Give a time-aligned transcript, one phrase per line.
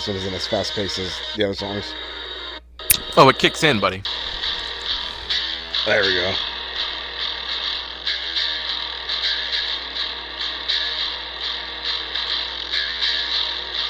[0.00, 1.92] This one isn't as fast paced as the other songs.
[3.18, 4.02] Oh, it kicks in, buddy.
[5.84, 6.32] There we go.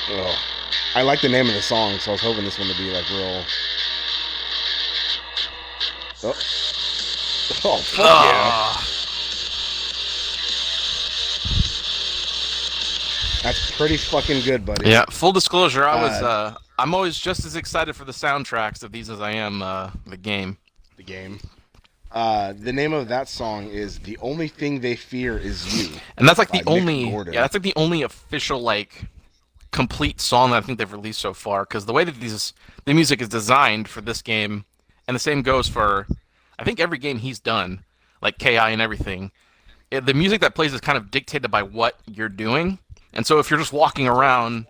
[0.08, 0.36] Oh,
[0.96, 2.90] I like the name of the song, so I was hoping this one to be
[2.90, 3.44] like real.
[6.24, 6.34] Oh,
[7.64, 8.24] oh fuck ah.
[8.24, 8.69] yeah!
[13.42, 14.90] That's pretty fucking good, buddy.
[14.90, 15.04] yeah.
[15.10, 16.22] Full disclosure, I was.
[16.22, 19.62] Uh, Uh, I'm always just as excited for the soundtracks of these as I am
[19.62, 20.56] uh, the game.
[20.96, 21.38] The game.
[22.12, 26.26] Uh, the name of that song is "The Only Thing They Fear Is You." And
[26.28, 27.08] that's like the Mick only.
[27.10, 27.32] Gordon.
[27.34, 29.04] Yeah, that's like the only official like
[29.70, 31.64] complete song that I think they've released so far.
[31.64, 32.52] Because the way that these
[32.84, 34.64] the music is designed for this game,
[35.06, 36.06] and the same goes for,
[36.58, 37.84] I think every game he's done,
[38.20, 39.30] like Ki and everything.
[39.90, 42.78] It, the music that plays is kind of dictated by what you're doing.
[43.12, 44.66] And so if you're just walking around,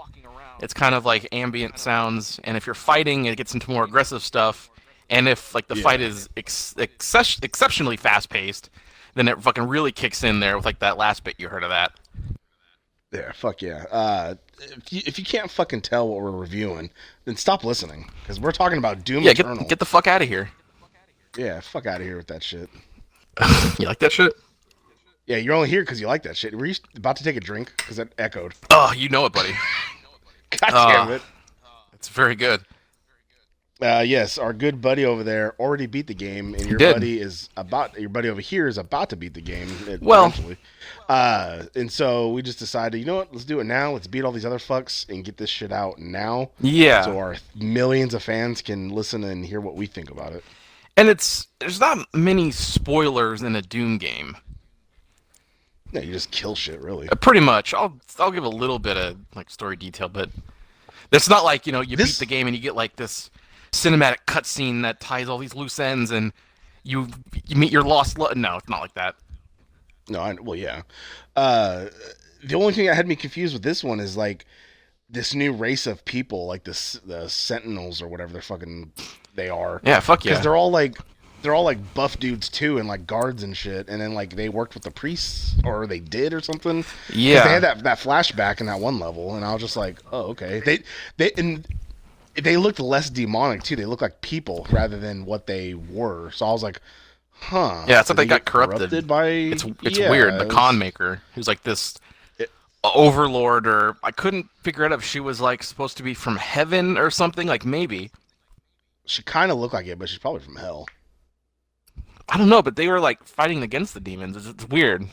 [0.61, 2.41] it's kind of like ambient sounds.
[2.45, 4.71] And if you're fighting, it gets into more aggressive stuff.
[5.09, 5.83] And if like the Yeah.
[5.83, 8.71] fight is ex- excess- exceptionally fast paced,
[9.15, 11.71] then it fucking really kicks in there with like that last bit you heard of
[11.71, 11.93] that.
[13.13, 13.87] Yeah, fuck yeah.
[13.91, 16.91] Uh, if you, if you can't fucking tell what we're reviewing,
[17.25, 19.57] then stop listening because we're talking about Doom Yeah, Eternal.
[19.57, 20.49] get get the fuck out of here.
[21.37, 22.71] yeah, fuck out of here with that shit.
[23.81, 24.33] You like that shit?
[25.31, 26.53] Yeah, you're only here because you like that shit.
[26.57, 27.73] Were you about to take a drink?
[27.77, 28.53] Because that echoed.
[28.71, 29.53] Oh, you know it, buddy.
[30.51, 31.23] God damn it.
[31.93, 32.65] It's very good.
[33.81, 37.49] Uh, yes, our good buddy over there already beat the game, and your buddy is
[37.57, 39.69] about your buddy over here is about to beat the game.
[39.89, 40.57] uh, Well- eventually.
[41.09, 43.33] uh, and so we just decided, you know what?
[43.33, 43.93] Let's do it now.
[43.93, 47.03] Let's beat all these other fucks and get this shit out now, Yeah.
[47.03, 50.43] so our millions of fans can listen and hear what we think about it.
[50.97, 54.37] And it's there's not many spoilers in a Doom game.
[55.93, 57.09] Yeah, you just kill shit, really.
[57.09, 57.75] Uh, Pretty much.
[57.75, 60.31] I'll I'll give a little bit of like story detail, but
[61.13, 63.31] it's not like you know you This- beat the game and you get like this
[63.73, 66.33] cinematic cutscene that ties all these loose ends and
[66.83, 67.09] you
[67.47, 68.37] you meet your lost love.
[68.37, 69.17] No, it's not like that.
[70.09, 70.83] No, I, well, yeah.
[71.37, 71.87] Uh,
[72.43, 74.47] the only thing that had me confused with this one is like
[75.09, 78.93] this new race of people, like the the Sentinels or whatever they're fucking
[79.35, 79.81] they are.
[79.85, 80.31] Yeah, fuck yeah.
[80.33, 80.99] because they're all like
[81.43, 83.89] they're all like buff dudes too, and like guards and shit.
[83.89, 86.85] And then like they worked with the priests, or they did, or something.
[87.13, 87.45] Yeah.
[87.45, 90.31] they had that that flashback in that one level, and I was just like, oh
[90.31, 90.61] okay.
[90.65, 90.81] They
[91.17, 91.67] they and
[92.35, 93.77] they looked less demonic too.
[93.77, 96.31] They looked like people rather than what they were.
[96.31, 96.81] So I was like,
[97.33, 97.85] huh.
[97.89, 99.07] Yeah, it's like they they got get corrupted.
[99.07, 99.27] by.
[99.29, 100.35] It's it's Yeah, weird.
[100.35, 101.99] it The was- Khan Maykr, who's like this
[102.39, 102.51] It-
[102.85, 106.97] overlord, or I couldn't figure out if she was like supposed to be from heaven
[106.99, 107.47] or something.
[107.47, 108.11] Like maybe
[109.07, 110.87] She kind of looked like it, but she's probably from hell.
[112.31, 114.37] I don't know, but they were like fighting against the demons.
[114.37, 115.07] It's, it's weird.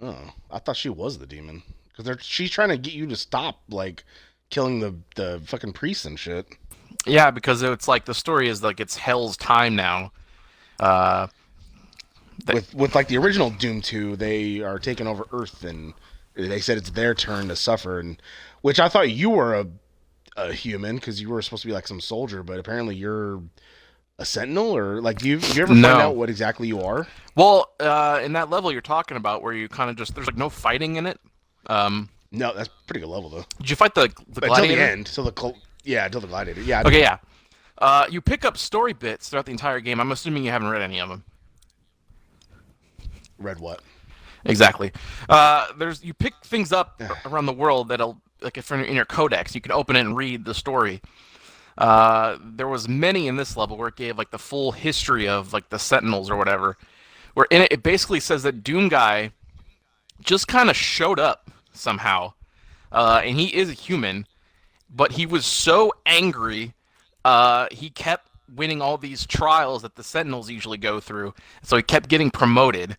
[0.00, 3.16] Oh, I thought she was the demon because they're she's trying to get you to
[3.16, 4.04] stop like
[4.50, 6.46] killing the the fucking priests and shit.
[7.06, 10.12] Yeah, because it's like the story is like it's hell's time now.
[10.78, 11.26] Uh,
[12.44, 15.94] They- With with like the original Doom two, they are taking over Earth and
[16.34, 18.20] they said it's their turn to suffer, and
[18.60, 19.66] which I thought you were a
[20.36, 23.42] a human because you were supposed to be like some soldier, but apparently you're
[24.18, 25.88] a sentinel or like do you, do you ever No.
[25.88, 27.06] find out what exactly you are?
[27.36, 30.36] well, uh, in that level you're talking about, where you kind of just there's like
[30.36, 31.20] no fighting in it.
[31.68, 33.44] Um, No, that's a pretty good level though.
[33.58, 36.60] did you fight the the Until the end, till the col- yeah, until the gladiator.
[36.62, 36.82] Yeah.
[36.84, 37.18] Okay, yeah.
[37.78, 40.00] Uh, you pick up story bits throughout the entire game.
[40.00, 41.22] I'm assuming you haven't read any of them.
[43.38, 43.82] Read what?
[44.44, 44.90] Exactly.
[45.28, 49.04] Uh, there's you pick things up around the world that'll like if you're in your
[49.04, 51.00] codex, you can open it and read the story.
[51.78, 55.52] Uh, there was many in this level where it gave like the full history of
[55.52, 56.76] like the Sentinels or whatever.
[57.34, 59.30] Where in it, it basically says that Doom Guy
[60.20, 62.34] just kind of showed up somehow,
[62.90, 64.26] uh, and he is a human,
[64.90, 66.74] but he was so angry,
[67.24, 71.32] uh, he kept winning all these trials that the Sentinels usually go through.
[71.62, 72.96] So he kept getting promoted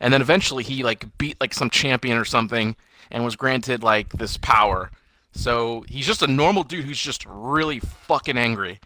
[0.00, 2.76] and then eventually he like beat like some champion or something
[3.10, 4.90] and was granted like this power
[5.34, 8.80] so he's just a normal dude who's just really fucking angry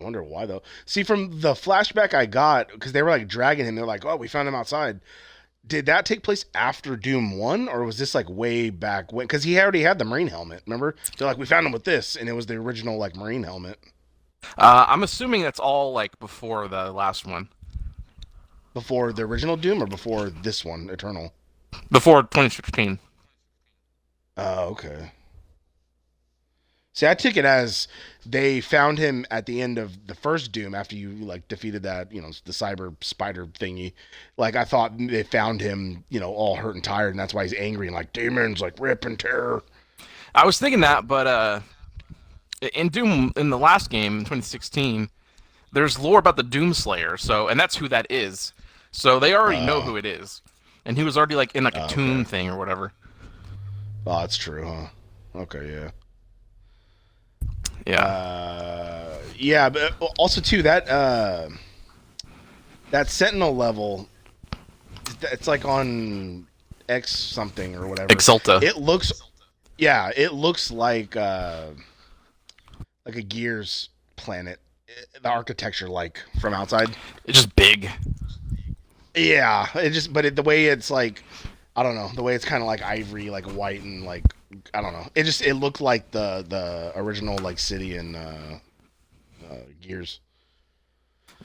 [0.00, 0.62] I wonder why though.
[0.86, 4.14] See, from the flashback I got, because they were like dragging him, they're like, "Oh,
[4.14, 5.00] we found him outside."
[5.68, 9.26] did that take place after Doom One, or was this like way back when?
[9.26, 10.62] Because he already had the Marine helmet.
[10.66, 10.96] Remember?
[11.16, 13.78] They're like, we found him with this, and it was the original like Marine helmet
[14.56, 17.48] Uh, I'm assuming that's all like before the last one,
[18.72, 21.32] before the original Doom, or before this one, Eternal.
[21.90, 22.98] before 2016.
[24.38, 25.12] Oh, okay.
[26.98, 27.86] See, I took it as
[28.26, 32.10] they found him at the end of the first Doom after you like defeated that,
[32.10, 33.92] you know, the cyber spider thingy.
[34.36, 37.44] Like I thought they found him, you know, all hurt and tired, and that's why
[37.44, 39.60] he's angry and like demons, like rip and tear.
[40.34, 41.60] I was thinking that, but uh,
[42.74, 45.08] in Doom in the last game in 2016,
[45.70, 47.16] there's lore about the Doom Slayer.
[47.16, 48.52] So, and that's who that is.
[48.90, 49.82] So they already know Oh.
[49.82, 50.42] who it is,
[50.84, 52.92] and he was already like in like a Oh, tomb thing or whatever.
[54.04, 54.86] Oh, that's true, huh?
[55.42, 55.90] Okay, yeah.
[57.86, 58.04] Yeah.
[58.04, 61.48] Uh, yeah, but also too that uh,
[62.90, 64.08] that Sentinel level,
[65.22, 66.46] it's like on
[66.88, 68.08] X something or whatever.
[68.08, 68.62] Exultia.
[68.62, 69.12] It looks,
[69.76, 71.66] yeah, it looks like uh,
[73.06, 74.58] like a Gears planet.
[74.88, 74.92] Eh,
[75.22, 76.90] The architecture, like from outside.
[77.24, 77.90] it's just big.
[79.14, 81.22] Yeah, it just, but it, the way it's like,
[81.74, 84.24] I don't know, the way it's kind of like ivory, like white and like,
[84.74, 85.06] I don't know.
[85.14, 88.58] It just, it looked like the the original like city in uh,
[89.50, 90.20] uh, Gears.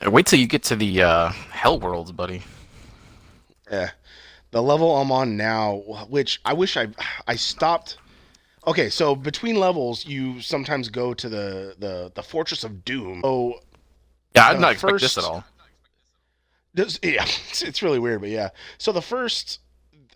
[0.06, 2.42] Wait till you get to the uh, Hell Worlds, buddy.
[3.70, 3.90] Yeah,
[4.50, 5.76] the level I'm on now,
[6.08, 6.88] which I wish I
[7.26, 7.98] I stopped.
[8.66, 13.20] Okay, so between levels, you sometimes go to the the the Fortress of Doom.
[13.24, 13.60] Oh,
[14.34, 15.44] Yeah, I did The not expect this first- at all.
[16.72, 18.48] This, yeah, it's, it's really weird, but yeah.
[18.78, 19.60] So the first,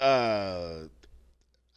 [0.00, 0.88] uh,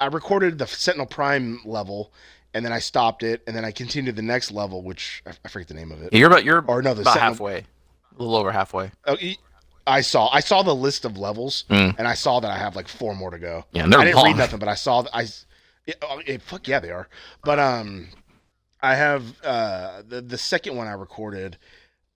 [0.02, 2.12] I recorded the Sentinel Prime level,
[2.54, 5.48] and then I stopped it, and then I continued the next level, which I, I
[5.48, 6.12] forget the name of it.
[6.14, 7.64] You're about you're Or no, the about Sentinel- halfway, a
[8.18, 8.92] little over halfway.
[9.08, 9.16] Oh,
[9.88, 11.96] I saw I saw the list of levels, Mm.
[11.98, 13.66] and I saw that I have like four more to go.
[13.72, 14.26] Yeah, and they're I didn't long.
[14.26, 15.28] read nothing, but I saw that I.
[15.88, 17.08] Yeah, oh, fuck yeah, they are.
[17.44, 18.10] But um,
[18.82, 21.58] I have uh the the second one I recorded.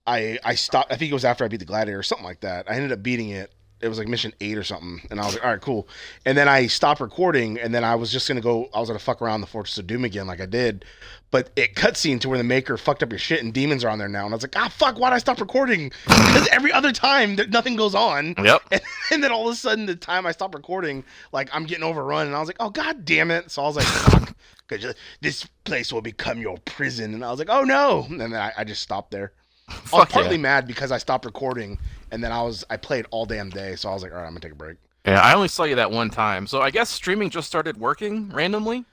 [0.06, 0.92] I I stopped.
[0.92, 2.70] I think it was after I beat the gladiator or something like that.
[2.70, 3.52] I ended up beating it.
[3.86, 5.88] It was like mission eight or something, and I was like, all right, cool.
[6.24, 8.68] And then I stopped recording, and then I was just gonna go.
[8.74, 10.84] I was gonna fuck around the Fortress of Doom again, like I did.
[11.30, 13.98] But it cutscene to where the Maykr fucked up your shit, and demons are on
[13.98, 14.24] there now.
[14.24, 15.90] And I was like, ah, fuck, why'd I stop recording?
[16.04, 18.34] Because every other time there, nothing goes on.
[18.42, 18.62] Yep.
[18.70, 18.80] And,
[19.12, 22.26] and then all of a sudden, the time I stopped recording, like I'm getting overrun,
[22.26, 24.34] and I was like, "Oh god damn it!" So I was like, fuck,
[24.66, 28.34] because this place will become your prison." And I was like, "Oh no!" And then
[28.34, 29.32] I, I just stopped there.
[29.68, 30.42] I was partly yeah.
[30.42, 31.78] mad because I stopped recording,
[32.10, 34.24] and then I was I played all damn day, so I was like, "All right,
[34.24, 36.46] I'm gonna take a break." Yeah, I only saw you that one time.
[36.46, 38.84] So I guess streaming just started working randomly.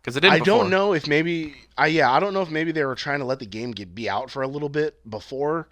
[0.00, 0.34] Because it didn't.
[0.34, 0.58] I before.
[0.62, 3.24] don't know if maybe I yeah I don't know if maybe they were trying to
[3.24, 5.68] let the game get be out for a little bit before,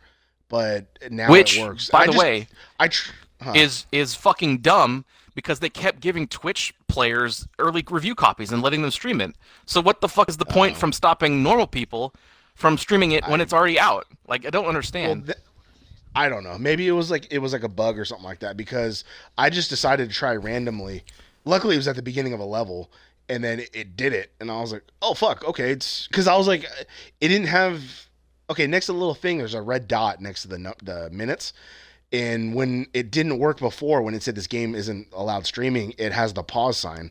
[0.48, 1.90] but now Which, it works.
[1.90, 2.48] by I the just- way,
[2.80, 3.52] I tr- huh.
[3.54, 5.04] is is fucking dumb
[5.34, 9.34] because they kept giving Twitch players early review copies and letting them stream it.
[9.66, 10.78] So what the fuck is the point Oh.
[10.78, 12.14] from stopping normal people
[12.54, 14.06] from streaming it when I- it's already out?
[14.28, 15.26] Like I don't Well, understand.
[15.26, 15.38] th-
[16.14, 16.58] I don't know.
[16.58, 19.04] Maybe it was like it was like a bug or something like that because
[19.38, 21.04] I just decided to try randomly.
[21.44, 22.90] Luckily, it was at the beginning of a level,
[23.28, 26.28] and then it, it did it, and I was like, "Oh fuck, okay." It's because
[26.28, 26.64] I was like,
[27.20, 27.82] it didn't have.
[28.50, 31.54] Okay, next to the little thing, there's a red dot next to the the minutes,
[32.12, 36.12] and when it didn't work before, when it said this game isn't allowed streaming, it
[36.12, 37.10] has the pause sign.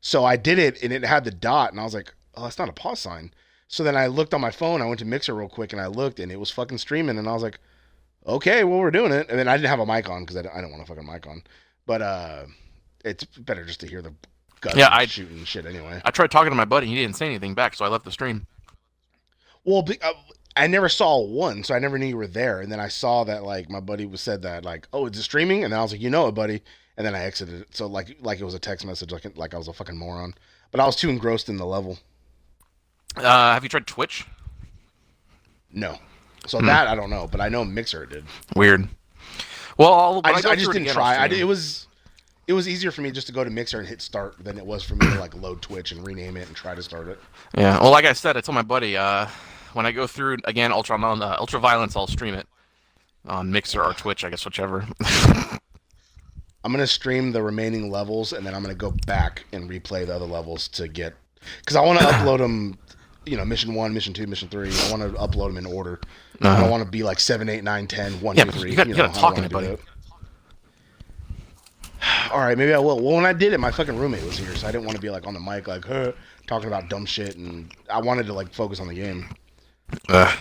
[0.00, 2.58] So I did it, and it had the dot, and I was like, "Oh, that's
[2.58, 3.32] not a pause sign."
[3.68, 4.82] So then I looked on my phone.
[4.82, 7.28] I went to Mixer real quick, and I looked, and it was fucking streaming, and
[7.28, 7.58] I was like
[8.26, 9.26] okay, well, we're doing it.
[9.30, 10.86] And then I didn't have a mic on because I, don't- I don't want a
[10.86, 11.42] fucking mic on.
[11.86, 12.44] But uh,
[13.02, 14.12] it's better just to hear the
[14.60, 16.02] guns Yeah, and I- shooting shit anyway.
[16.04, 18.12] I tried talking to my buddy, he didn't say anything back, so I left the
[18.12, 18.46] stream.
[19.64, 20.12] Well, uh,
[20.56, 22.60] I never saw one, so I never knew you were there.
[22.60, 25.64] And then I saw that like my buddy was said that like, oh, it's streaming,
[25.64, 26.62] and then I was like, you know it, buddy.
[26.96, 29.54] And then I exited it, so like like it was a text message, like like
[29.54, 30.34] I was a fucking moron.
[30.70, 31.98] But I was too engrossed in the level.
[33.16, 33.22] Uh,
[33.54, 34.26] have you tried Twitch?
[35.72, 36.46] No, Hmm.
[36.48, 38.24] so that I don't know, but I know Mixer did.
[38.56, 38.88] Weird.
[39.76, 41.16] Well, I'll, I when just, I just didn't try.
[41.16, 41.86] I, it was
[42.46, 44.64] it was easier for me just to go to Mixer and hit start than it
[44.64, 47.18] was for me to like load Twitch and rename it and try to start it.
[47.56, 47.78] Yeah.
[47.80, 49.26] Well, like I said, I told my buddy, uh,
[49.74, 52.46] when I go through again Ultra on uh, Ultra Violence, I'll stream it
[53.26, 54.86] on Mixer or Twitch, I guess, whichever.
[56.64, 60.14] I'm gonna stream the remaining levels and then I'm gonna go back and replay the
[60.14, 61.14] other levels to get
[61.60, 62.78] because I want to upload them.
[63.26, 64.70] You know, mission one, mission two, mission three.
[64.72, 66.00] I want to upload them in order.
[66.40, 66.60] I Uh-huh.
[66.62, 68.70] don't want to be like seven, eight, nine, ten, one, Yeah, two, three.
[68.70, 69.76] you gotta- you know, gotta talk it, buddy.
[72.30, 73.00] All right, maybe I will.
[73.00, 75.02] Well, when I did it, my fucking roommate was here, so I didn't want to
[75.02, 76.12] be like on the mic, like huh,
[76.46, 79.28] talking about dumb shit, and I wanted to like focus on the game.
[80.08, 80.38] Ugh.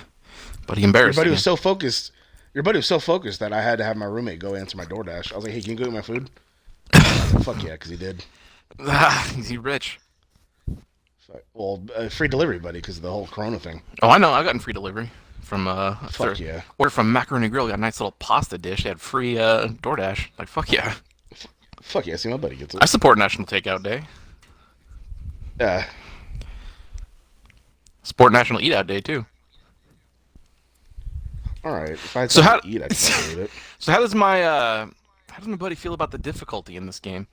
[0.67, 2.11] But he Your embarrassed buddy was so focused.
[2.53, 4.85] Your buddy was so focused that I had to have my roommate go answer my
[4.85, 5.31] DoorDash.
[5.31, 6.29] I was like, "Hey, can you go get my food?"
[7.43, 8.23] Fuck yeah, because he did.
[9.37, 9.99] Is he rich?
[11.53, 13.81] Well, uh, free delivery, buddy, because of the whole Corona thing.
[14.01, 14.31] Oh, I know.
[14.31, 15.09] I gotten free delivery
[15.41, 15.95] from uh.
[16.09, 16.61] Fuck thir- yeah.
[16.77, 17.67] Ordered from Macaroni Grill.
[17.67, 18.83] Got a nice little pasta dish.
[18.83, 20.29] They had free uh DoorDash.
[20.39, 20.95] Like fuck yeah.
[21.81, 22.81] Fuck yeah, see my buddy gets it.
[22.81, 24.03] I support National Takeout Day.
[25.59, 25.85] Yeah.
[28.03, 29.25] Support National Eat Out Day too.
[31.63, 31.91] All right.
[31.91, 33.51] If I So how- eat, I could probably it.
[33.79, 34.87] So how does my uh
[35.29, 37.27] how does my buddy feel about the difficulty in this game?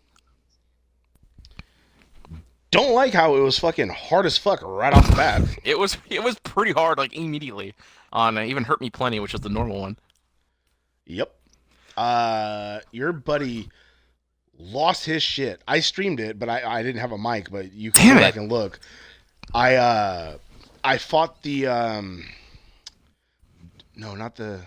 [2.75, 5.43] Don't like how it was fucking hard as fuck right off the bat.
[5.63, 7.73] It was it was pretty hard like immediately
[8.13, 9.97] on uh, even hurt me plenty, which is the normal one.
[11.07, 11.33] Yep.
[11.97, 13.69] Uh, your buddy
[14.59, 15.63] lost his shit.
[15.69, 17.49] I streamed it, but I, I didn't have a mic.
[17.49, 18.27] But you can Damn go it.
[18.27, 18.81] back and look.
[19.55, 20.39] I uh,
[20.83, 22.25] I fought the um,
[23.95, 24.63] no, not the.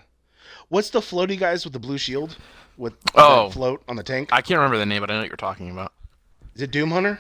[0.70, 2.38] What's the floaty guys with the blue shield?
[2.78, 3.50] With Oh.
[3.50, 4.30] float on the tank?
[4.32, 5.92] I can't remember the name, but I know what you're talking about.
[6.56, 7.20] Is it Doom Hunter?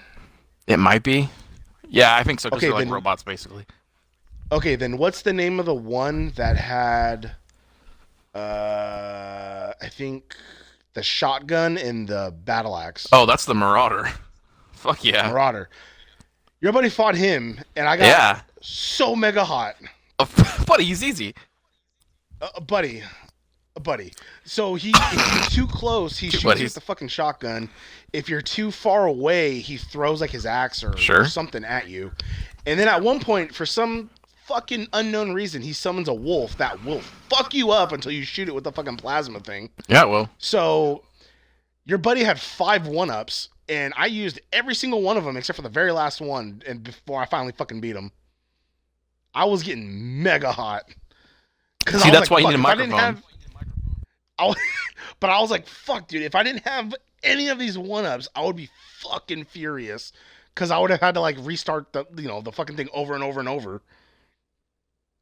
[0.67, 1.29] It might be.
[1.89, 2.49] Yeah, I think so.
[2.49, 3.65] Because Okay, like then- robots, basically.
[4.51, 7.31] Okay, then what's the name of the one that had?
[8.33, 10.35] Uh, I think
[10.93, 13.07] the shotgun and the battle axe.
[13.11, 14.09] Oh, that's the Marauder.
[14.73, 15.29] Fuck yeah.
[15.29, 15.69] Marauder.
[16.61, 18.41] Your buddy fought him, and I got Yeah.
[18.61, 19.75] so mega hot,
[20.19, 20.27] Oh,
[20.67, 21.35] buddy, he's easy.
[22.41, 23.03] uh, buddy,
[23.77, 24.13] uh, buddy.
[24.43, 26.63] So he, if you're too close, he Two shoots you buddies.
[26.63, 27.69] with the fucking shotgun.
[28.11, 32.11] If you're too far away, he throws like his axe or, or something at you.
[32.65, 34.09] And then at one point, for some
[34.45, 38.47] fucking unknown reason, he summons a wolf that will fuck you up until you shoot
[38.47, 39.69] it with the fucking plasma thing.
[39.87, 40.29] Yeah, well.
[40.37, 41.03] So
[41.85, 45.55] your buddy had five one ups, and I used every single one of them except
[45.57, 48.11] for the very last one, and before I finally fucking beat him,
[49.33, 50.83] I was getting mega hot.
[51.85, 53.23] 'Cause See, I was that's why you need a "Fuck, if I didn't microphone." have-
[54.39, 54.57] I was-
[55.19, 56.23] but I was like, "Fuck, dude!
[56.23, 60.11] If I didn't have any of these one ups, I would be fucking furious."
[60.53, 63.13] Because I would have had to like restart the you know the fucking thing over
[63.13, 63.81] and over and over.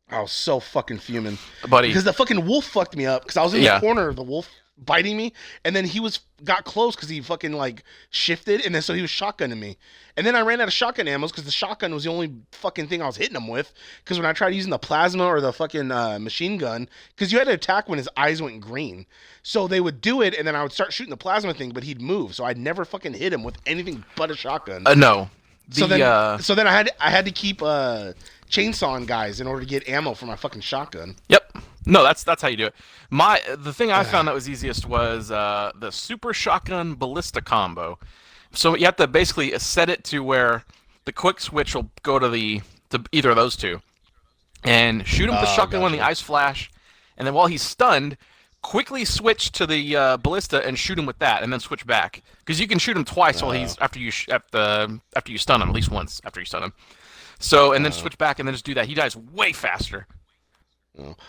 [0.09, 1.87] I was so fucking fuming Buddy.
[1.87, 3.75] because the fucking wolf fucked me up because I was in Yeah.
[3.75, 7.21] the corner of the wolf biting me, and then he was got close because he
[7.21, 9.77] fucking like shifted, and then so he was shotgunning me,
[10.17, 12.87] and then I ran out of shotgun ammo because the shotgun was the only fucking
[12.87, 13.73] thing I was hitting him with.
[14.03, 17.37] Because when I tried using the plasma or the fucking uh, machine gun, because you
[17.37, 19.05] had to attack when his eyes went green,
[19.43, 21.83] so they would do it, and then I would start shooting the plasma thing, but
[21.83, 24.83] he'd move, so I'd never fucking hit him with anything but a shotgun.
[24.85, 25.29] Uh, no.
[25.67, 28.13] The, so then, uh, so then I had I had to keep uh,
[28.49, 31.15] chainsawing guys in order to get ammo for my fucking shotgun.
[31.29, 31.57] Yep.
[31.85, 32.75] No, that's that's how you do it.
[33.09, 37.99] My the thing I found that was easiest was uh, the super shotgun ballista combo.
[38.51, 40.63] So you have to basically set it to where
[41.05, 43.81] the quick switch will go to the to either of those two,
[44.63, 46.71] and shoot him with the Oh, shotgun when the eyes flash,
[47.17, 48.17] and then while he's stunned,
[48.61, 52.23] quickly switch to the uh, ballista and shoot him with that, and then switch back
[52.39, 55.61] because you can shoot him twice while he's after you sh- after after you stun
[55.61, 56.73] him at least once after you stun him.
[57.39, 58.87] So and then switch back and then just do that.
[58.87, 60.07] He dies way faster.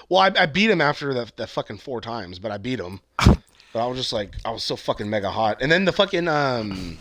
[0.08, 3.00] Well, I, I beat him after the, the fucking four times, but I beat him.
[3.16, 3.36] but
[3.74, 5.60] I was just like, I was so fucking mega hot.
[5.60, 6.98] And then the fucking um,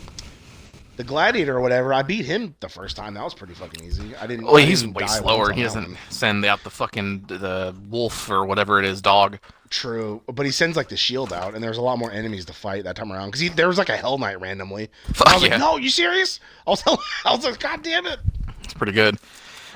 [0.96, 3.14] the gladiator or whatever, I beat him the first time.
[3.14, 4.16] That was pretty fucking easy.
[4.16, 4.46] I didn't.
[4.46, 5.52] Well, I he's didn't way slower.
[5.52, 5.98] He doesn't one.
[6.08, 9.38] send out the fucking the wolf or whatever it is dog.
[9.68, 12.52] True, but he sends like the shield out, and there's a lot more enemies to
[12.52, 13.32] fight that time around.
[13.32, 14.90] Because there was like a hell knight randomly.
[15.12, 15.50] Fuck I was yeah.
[15.50, 16.40] like, no, you serious?
[16.66, 16.82] I was,
[17.24, 18.20] I was like, god damn it.
[18.62, 19.18] It's pretty good.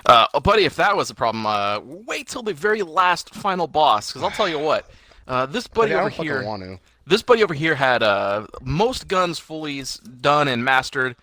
[0.07, 3.67] Uh, oh, buddy, if that was a problem, uh, wait till the very last final
[3.67, 4.09] boss.
[4.09, 4.89] Because I'll tell you what,
[5.29, 6.79] uh, this buddy over here, want to.
[7.07, 9.83] this buddy over here had uh, most guns fully
[10.21, 11.17] done and mastered,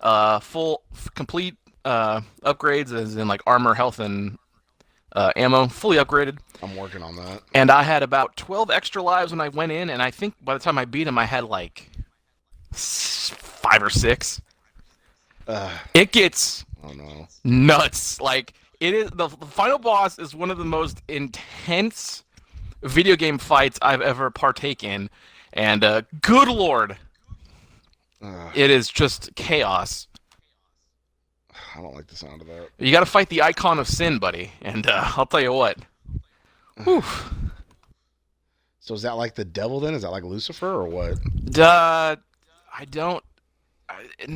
[0.00, 4.36] uh, full f- complete uh, upgrades as in like armor, health, and
[5.12, 6.38] uh, ammo, fully upgraded.
[6.62, 7.42] I'm working on that.
[7.54, 10.54] And I had about 12 extra lives when I went in, and I think by
[10.54, 11.88] the time I beat him, I had like
[12.72, 14.40] five or six.
[15.46, 17.28] Uh, It gets oh no.
[17.44, 18.20] nuts.
[18.20, 22.24] Like it is the, the final boss is one of the most intense
[22.82, 25.08] video game fights I've ever partake in,
[25.52, 26.96] and uh, good lord,
[28.22, 30.06] Uh, it is just chaos.
[31.76, 32.68] I don't like the sound of that.
[32.78, 35.78] You got to fight the icon of sin, buddy, and uh, I'll tell you what.
[36.84, 37.02] Whew.
[38.80, 39.94] So is that like the devil then?
[39.94, 41.18] Is that like Lucifer or what?
[41.58, 42.16] Uh,
[42.76, 43.24] I don't.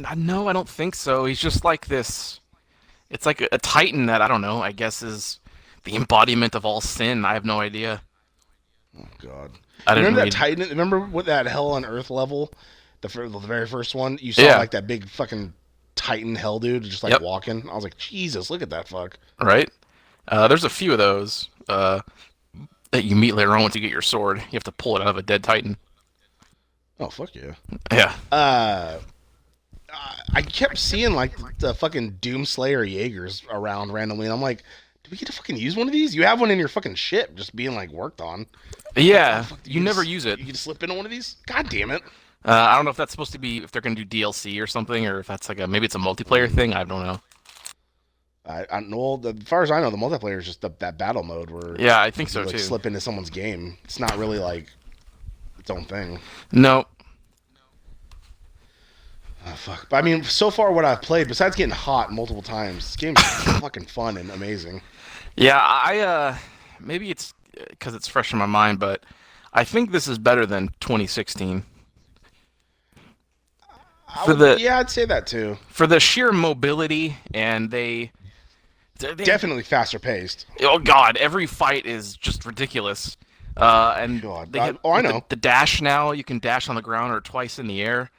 [0.06, 1.24] I, no, I don't think so.
[1.24, 2.40] He's just like this.
[3.10, 4.62] It's like a, a titan that I don't know.
[4.62, 5.40] I guess is
[5.84, 7.24] the embodiment of all sin.
[7.24, 8.02] I have no idea.
[8.98, 9.52] Oh god.
[9.86, 10.32] I didn't remember read.
[10.32, 10.68] that Titan?
[10.68, 12.52] Remember what that Hell on Earth level,
[13.00, 14.18] the fir- the very first one?
[14.20, 14.58] You saw Yeah.
[14.58, 15.52] like that big fucking
[15.94, 17.22] Titan Hell dude just like Yep.
[17.22, 17.68] walking.
[17.70, 19.16] I was like, Jesus, look at that fuck.
[19.40, 19.70] right?
[20.26, 22.00] Uh, there's a few of those uh,
[22.90, 24.38] that you meet later on once you get your sword.
[24.38, 25.76] You have to pull it out of a dead titan.
[27.00, 27.54] Oh fuck yeah.
[27.92, 28.12] Yeah.
[28.32, 28.98] Uh,
[30.34, 34.62] I kept seeing like the fucking Doomslayer Jaegers around randomly, and I'm like,
[35.04, 36.14] do we get to fucking use one of these?
[36.14, 38.46] You have one in your fucking ship, just being like worked on.
[38.96, 39.46] Yeah.
[39.64, 40.38] Do You never just- use it.
[40.38, 41.36] You can slip into one of these.
[41.46, 42.02] God damn it.
[42.44, 44.66] Uh, I don't know if that's supposed to be if they're gonna do DLC or
[44.66, 46.72] something, or if that's like a maybe it's a multiplayer thing.
[46.74, 47.20] I don't know.
[48.46, 49.16] I, I know.
[49.16, 51.78] the- As far as I know, the multiplayer is just the, that battle mode where
[51.80, 52.58] Yeah, I think you so like too.
[52.58, 53.76] slip into someone's game.
[53.84, 54.70] It's not really like
[55.58, 56.20] its own thing.
[56.52, 56.86] No.
[59.50, 59.88] Oh, fuck.
[59.88, 63.20] But I mean, so far what I've played, besides getting hot multiple times, this game's
[63.60, 64.82] fucking fun and amazing.
[65.36, 66.36] Yeah, I uh
[66.80, 67.32] maybe it's
[67.70, 69.02] because it's fresh in my mind, but
[69.52, 71.64] I think this is better than 2016
[74.24, 75.56] For would- the- yeah, I'd say that too.
[75.68, 78.10] for the sheer mobility and they.
[78.98, 80.46] they- Definitely faster paced.
[80.60, 83.16] Oh god, every fight is just ridiculous.
[83.56, 85.24] Uh, and God, they I- have- oh, I with the- know.
[85.28, 88.10] The, dash now, you can dash on the ground or twice in the air.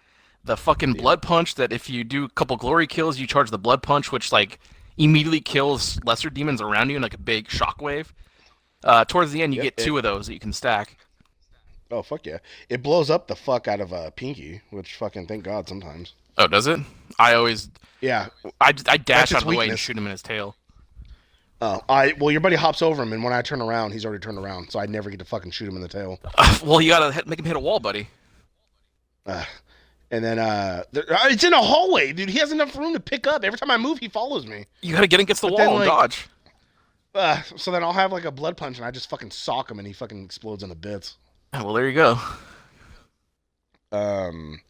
[0.43, 3.59] The fucking blood punch that if you do a couple glory kills, you charge the
[3.59, 4.59] blood punch, which like
[4.97, 8.07] immediately kills lesser demons around you in like a big shockwave.
[8.83, 10.97] Uh, towards the end, you Yep, get two of those that you can stack.
[11.91, 12.37] Oh fuck yeah!
[12.69, 16.13] It blows up the fuck out of uh, Pinky, which fucking thank God sometimes.
[16.37, 16.79] Oh, does it?
[17.17, 17.69] I always
[17.99, 18.27] Yeah.
[18.61, 20.55] I, I dash out of the way and shoot him in his tail.
[21.61, 24.21] Oh, I well, your buddy hops over him, and when I turn around, he's already
[24.21, 26.17] turned around, so I never get to fucking shoot him in the tail.
[26.63, 28.07] well, you gotta make him hit a wall, buddy.
[29.25, 29.43] Uh,
[30.11, 32.29] and then uh, there, uh, it's in a hallway, dude.
[32.29, 33.43] He has enough room to pick up.
[33.43, 34.65] Every time I move, he follows me.
[34.81, 36.27] You gotta get against the But wall then, and like- dodge.
[37.15, 39.79] Uh, so then I'll have like a blood punch, and I just fucking sock him,
[39.79, 41.17] and he fucking explodes into bits.
[41.53, 42.19] Well, there you go.
[43.91, 44.61] Um,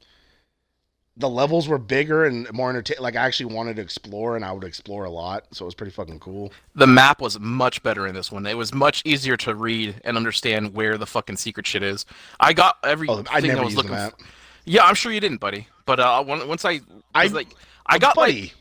[1.17, 3.03] the levels were bigger and more entertaining.
[3.03, 5.75] Like I actually wanted to explore, and I would explore a lot, so it was
[5.75, 6.53] pretty fucking cool.
[6.75, 8.45] The map was much better in this one.
[8.45, 12.05] It was much easier to read and understand where the fucking secret shit is.
[12.39, 14.23] I got everything Oh, I never was used looking the for.
[14.69, 15.67] Yeah, I'm sure you didn't, buddy.
[15.87, 16.81] But uh, once I,
[17.15, 17.47] I- like,
[17.87, 18.53] I got like Buddy,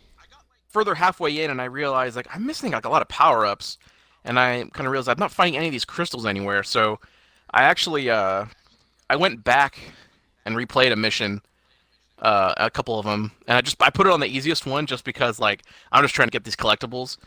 [0.71, 3.77] further halfway in, and I realized like I'm missing like a lot of power ups,
[4.25, 6.63] and I kind of realized I'm not finding any of these crystals anywhere.
[6.63, 6.99] So
[7.53, 8.47] I actually uh,
[9.11, 9.79] I went back
[10.47, 11.43] and replayed a mission,
[12.21, 14.87] uh, a couple of them, and I just I put it on the easiest one
[14.87, 17.19] just because like I'm just trying to get these collectibles.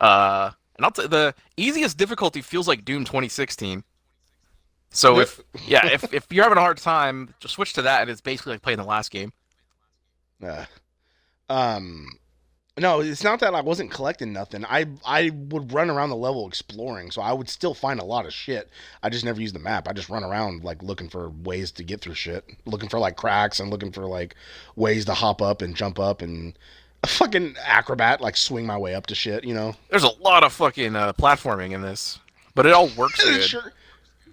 [0.00, 3.82] Uh, and I'll t- the easiest difficulty feels like Doom 2016.
[4.90, 8.10] So if yeah, if if you're having a hard time, just switch to that, and
[8.10, 9.32] it's basically like playing the last game.
[10.42, 10.64] Uh,
[11.48, 12.18] um,
[12.78, 14.64] no, it's not that I wasn't collecting nothing.
[14.64, 18.26] I I would run around the level exploring, so I would still find a lot
[18.26, 18.70] of shit.
[19.02, 19.88] I just never used the map.
[19.88, 23.16] I just run around like looking for ways to get through shit, looking for like
[23.16, 24.34] cracks and looking for like
[24.76, 26.58] ways to hop up and jump up and
[27.02, 29.44] a fucking acrobat like swing my way up to shit.
[29.44, 32.18] You know, There's a lot of fucking uh, platforming in this,
[32.54, 33.72] but it all works sure,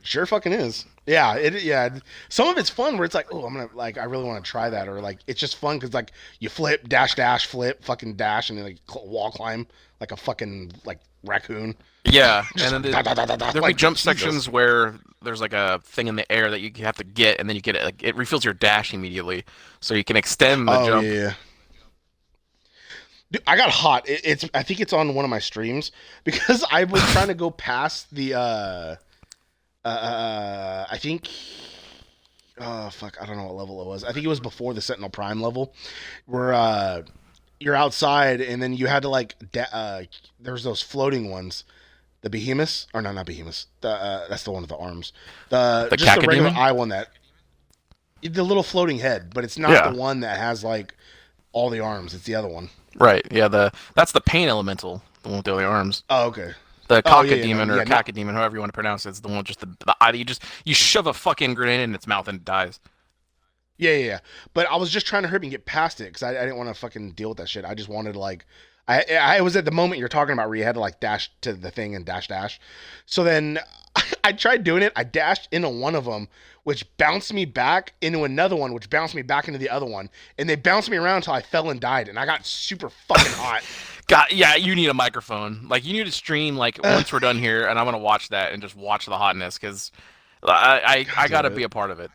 [0.06, 0.86] sure, fucking is.
[1.06, 2.00] Yeah, it yeah.
[2.30, 4.50] Some of it's fun where it's like, oh, I'm gonna like, I really want to
[4.50, 8.16] try that, or like, it's just fun because like you flip, dash, dash, flip, fucking
[8.16, 9.68] dash, and then like cl- wall climb
[10.00, 11.76] like a fucking like raccoon.
[12.06, 14.04] Yeah, Just and then da, da, da, there'll be like, jump Jesus.
[14.04, 17.50] sections where there's like a thing in the air that you have to get, and
[17.50, 17.84] then you get it.
[17.84, 19.44] Like, it refills your dash immediately,
[19.80, 21.08] so you can extend the oh jump.
[21.08, 21.34] yeah.
[23.32, 24.08] Dude, I got hot.
[24.08, 25.92] It, it's I think it's on one of my streams
[26.24, 28.96] because I was trying to go past the uh
[29.90, 31.30] uh I think
[32.60, 34.04] oh fuck, I don't know what level it was.
[34.04, 35.74] I think it was before the Sentinel Prime level
[36.26, 37.02] where uh
[37.60, 40.04] you're outside and then you had to like da- uh
[40.40, 41.64] there's those floating ones.
[42.22, 43.68] The behemoths or no, not behemoths.
[43.82, 45.14] The uh, that's the one with the arms.
[45.50, 47.10] The, The just the regular eye one that
[48.24, 49.92] the little floating head, but it's not Yeah.
[49.92, 50.96] the one that has like
[51.52, 52.16] all the arms.
[52.16, 52.70] It's the other one.
[52.96, 53.24] Right?
[53.32, 53.48] Yeah.
[53.48, 56.02] The that's the pain elemental, the one with the other arms.
[56.10, 56.54] Oh, okay.
[56.88, 57.96] The Oh, yeah, yeah, no, or yeah, no.
[57.96, 60.12] cacodemon, however you want to pronounce it, it, is the one just the, the eye.
[60.12, 62.80] that You just you shove a fucking grenade in its mouth and it dies.
[63.78, 64.20] Yeah, yeah, yeah.
[64.54, 66.58] But I was just trying to hurry and get past it because I, I didn't
[66.58, 67.66] want to fucking deal with that shit.
[67.66, 68.46] I just wanted to like,
[68.88, 71.32] I I was at the moment you're talking about where you had to like dash
[71.42, 72.60] to the thing and dash dash.
[73.06, 73.60] So then
[74.24, 74.94] I tried doing it.
[74.96, 76.28] I dashed into one of them,
[76.64, 80.10] which bounced me back into another one, which bounced me back into the other one,
[80.38, 83.34] and they bounced me around until I fell and died, and I got super fucking
[83.34, 83.64] hot.
[84.08, 85.68] God, yeah, you need a microphone.
[85.68, 88.54] Like you need to stream like once we're done here, and I'm gonna watch that
[88.54, 89.92] and just watch the hotness because
[90.44, 91.56] I I, I gotta it.
[91.56, 92.12] be a part of it.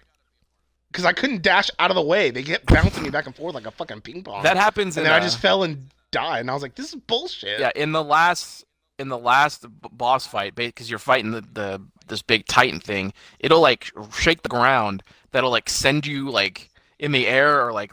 [0.91, 2.31] Because I couldn't dash out of the way.
[2.31, 4.43] They kept bouncing me back and forth like a fucking ping pong.
[4.43, 6.75] That happens, and in, then I uh, just fell and died, and I was like,
[6.75, 8.65] "This is bullshit." Yeah, in the last
[8.99, 13.61] in the last boss fight, because you're fighting the, the this big titan thing, it'll
[13.61, 15.03] like shake the ground.
[15.33, 17.93] That'll like send you like in the air or like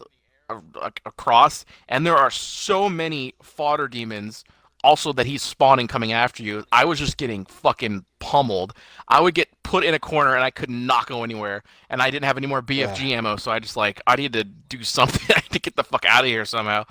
[0.49, 1.65] across.
[1.87, 4.43] And there are so many fodder demons
[4.83, 8.73] also that he's spawning coming after you, I was just getting fucking pummeled.
[9.07, 12.09] I would get put in a corner and I could not go anywhere, and I
[12.09, 15.35] didn't have any more BFG ammo, so I just like I need to do something.
[15.35, 16.85] I need to get the fuck out of here somehow.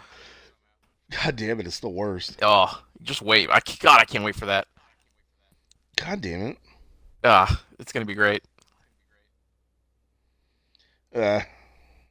[1.10, 2.38] God damn it, it's the worst.
[2.42, 3.48] Oh, just wait.
[3.50, 4.66] I God, I can't wait for that.
[5.96, 6.58] God damn it.
[7.24, 8.42] Ah, it's gonna be great.
[11.14, 11.40] Uh,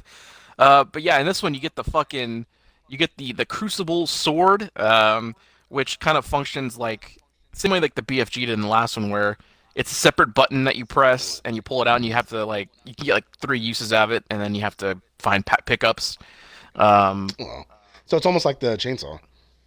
[0.58, 2.46] Uh, but yeah, in this one you get the fucking
[2.88, 5.34] you get the the crucible sword, um,
[5.68, 7.18] which kind of functions like
[7.52, 9.36] similarly like the BFG did in the last one, where
[9.74, 12.28] it's a separate button that you press and you pull it out, and you have
[12.28, 14.76] to like you can get like three uses out of it, and then you have
[14.78, 16.18] to find pickups.
[16.74, 17.30] Um,
[18.06, 19.18] so it's almost like the chainsaw.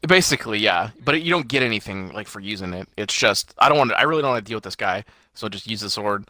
[0.07, 2.87] basically, yeah, but you don't get anything like for using it.
[2.97, 3.99] It's just I don't want to.
[3.99, 6.27] I really don't want to deal with this guy, so just use the sword.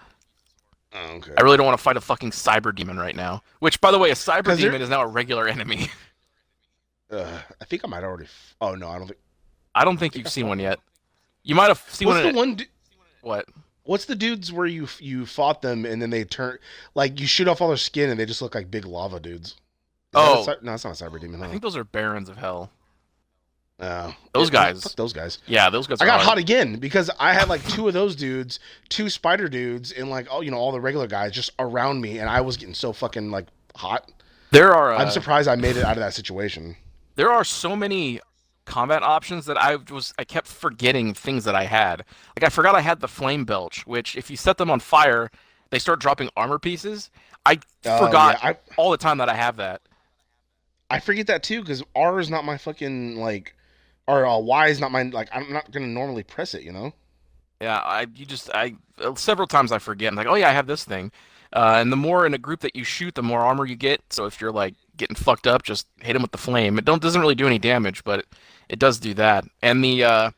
[0.93, 1.33] Oh, okay.
[1.37, 3.43] I really don't want to fight a fucking cyber demon right now.
[3.59, 5.87] Which, by the way, a cyber demon is now a regular enemy.
[7.11, 8.25] Uh, I think I might already.
[8.25, 9.19] F- oh no, I don't think.
[9.73, 10.79] I don't think you've seen one yet.
[11.41, 12.33] You might have seen What's one.
[12.33, 12.55] the one?
[12.55, 12.65] Du-
[13.21, 13.45] What?
[13.83, 16.59] what's the dudes where you you fought them and then they turn
[16.93, 19.47] like you shoot off all their skin and they just look like big lava dudes?
[19.49, 19.55] Is
[20.13, 20.55] that a Oh.
[20.61, 21.41] no, it's not a cyber demon.
[21.41, 22.69] I think those are barons of hell.
[23.81, 24.13] Oh.
[24.33, 24.83] those Yeah, guys.
[24.83, 25.37] Fuck those guys.
[25.47, 26.01] Yeah, those guys.
[26.01, 26.23] I got hard.
[26.27, 30.27] hot again because I had like two of those dudes, two spider dudes, and like
[30.29, 32.91] oh you know all the regular guys just around me, and I was getting so
[32.93, 34.11] fucking like hot.
[34.51, 34.93] There are.
[34.93, 36.75] Uh, I'm surprised I made it out of that situation.
[37.15, 38.19] there are so many
[38.65, 42.03] combat options that I was I kept forgetting things that I had.
[42.37, 45.31] Like I forgot I had the flame belch, which if you set them on fire,
[45.69, 47.09] they start dropping armor pieces.
[47.45, 49.81] I Oh, forgot yeah, I all the time that I have that.
[50.89, 53.55] I forget that too because R is not my fucking like,
[54.09, 55.29] or uh, Y is not my like.
[55.31, 56.93] I'm not gonna normally press it, you know.
[57.61, 58.75] Yeah, I you just I
[59.15, 60.11] several times I forget.
[60.11, 61.11] I'm like, oh yeah, I have this thing.
[61.51, 64.01] Uh, and the more in a group that you shoot, the more armor you get.
[64.11, 66.77] So if you're like getting fucked up, just hit him with the flame.
[66.77, 68.27] It don't doesn't really do any damage, but it,
[68.69, 69.45] it does do that.
[69.61, 70.31] And the uh,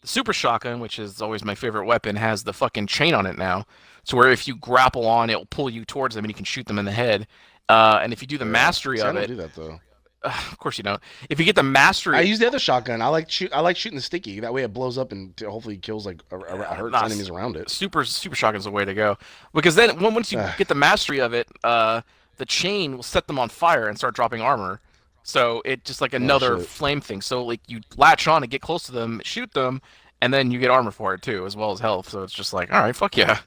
[0.00, 3.38] the super shotgun, which is always my favorite weapon, has the fucking chain on it
[3.38, 3.66] now.
[4.04, 6.66] So where if you grapple on, it'll pull you towards them, and you can shoot
[6.66, 7.26] them in the head.
[7.68, 9.80] Uh, and if you do the mastery See, I of don't it, do that though.
[10.22, 11.00] of course you don't.
[11.30, 13.00] If you get the mastery, I use the other shotgun.
[13.02, 13.52] I like shoot.
[13.52, 14.40] I like shooting the sticky.
[14.40, 17.28] That way it blows up and t- hopefully kills like or, or hurts Nah, enemies
[17.28, 17.70] around it.
[17.70, 19.16] super super shotgun's the way to go
[19.54, 22.00] because then once you get the mastery of it uh
[22.36, 24.80] the chain will set them on fire and start dropping armor
[25.22, 28.60] so it just like another Oh, flame thing so like you latch on and get
[28.62, 29.80] close to them shoot them
[30.20, 32.52] and then you get armor for it too as well as health so it's just
[32.52, 33.38] like all right fuck yeah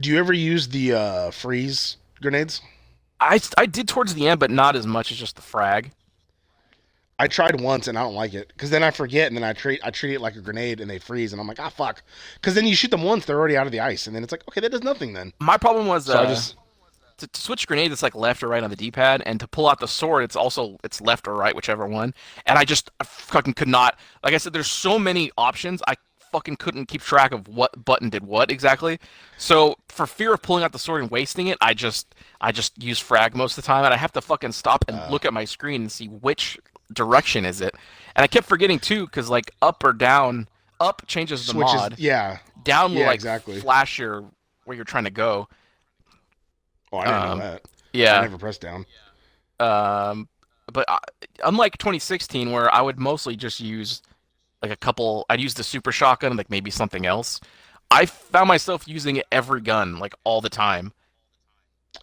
[0.00, 2.60] Do you ever use the uh, freeze grenades?
[3.20, 5.92] I i did towards the end but not as much as just the frag.
[7.20, 9.52] I tried once and I don't like it because then I forget and then I
[9.52, 12.02] treat I treat it like a grenade and they freeze and I'm like ah fuck.
[12.34, 14.30] Because then you shoot them once they're already out of the ice and then it's
[14.30, 15.32] like okay that does nothing then.
[15.40, 16.54] my problem was So uh, I just
[17.18, 19.68] to, to switch grenade it's like left or right on the d-pad and to pull
[19.68, 22.14] out the sword it's also it's left or right whichever one.
[22.46, 25.94] And i just I fucking could not like i said there's so many options i
[26.30, 28.98] fucking couldn't keep track of what button did what exactly
[29.36, 32.80] so for fear of pulling out the sword and wasting it i just i just
[32.82, 35.08] use frag most of the time and i have to fucking stop and Uh.
[35.10, 36.58] look at my screen and see which
[36.92, 37.74] direction is it
[38.16, 40.48] and i kept forgetting too because like up or down
[40.80, 42.38] up changes the switches mod yeah.
[42.64, 43.60] down will Yeah, like exactly.
[43.60, 44.24] flash your
[44.64, 45.48] where you're trying to go
[46.92, 47.62] Oh I didn't Um, know that.
[47.92, 48.18] Yeah.
[48.18, 48.86] I never pressed down.
[49.60, 50.28] Um,
[50.72, 50.98] but I,
[51.44, 54.00] unlike 2016, where I would mostly just use
[54.62, 57.40] like a couple, I'd use the super shotgun, and like maybe something else.
[57.90, 60.92] I found myself using every gun like all the time.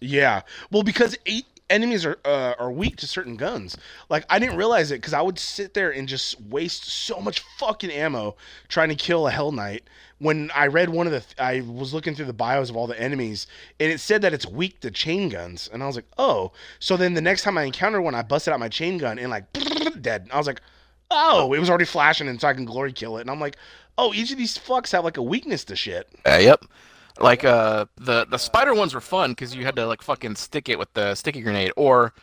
[0.02, 0.42] Yeah.
[0.72, 3.78] Well, because eight enemies are uh, are weak to certain guns.
[4.10, 7.42] Like I didn't realize it because I would sit there and just waste so much
[7.58, 8.36] fucking ammo
[8.68, 9.84] trying to kill a Hell Knight.
[10.20, 13.00] When I read one of the, I was looking through the bios of all the
[13.00, 13.48] enemies,
[13.82, 16.54] and it said that it's weak to chain guns, and I was like, oh.
[16.80, 19.30] So then the next time I encountered one, I busted out my chain gun and
[19.30, 19.52] like
[20.02, 20.30] dead.
[20.32, 20.62] I was like,
[21.12, 23.22] oh, it was already flashing, and so I can glory kill it.
[23.22, 23.58] And I'm like,
[23.98, 26.08] oh, each of these fucks have like a weakness to shit.
[26.26, 26.66] Uh, yep.
[27.20, 30.68] Like uh, the the spider ones were fun because you had to like fucking stick
[30.68, 32.14] it with the sticky grenade, or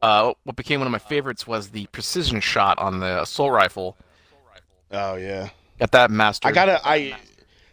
[0.00, 3.96] uh, what became one of my favorites was the precision shot on the assault rifle.
[4.90, 5.50] Oh yeah.
[5.78, 6.48] Got that master.
[6.48, 7.14] I gotta I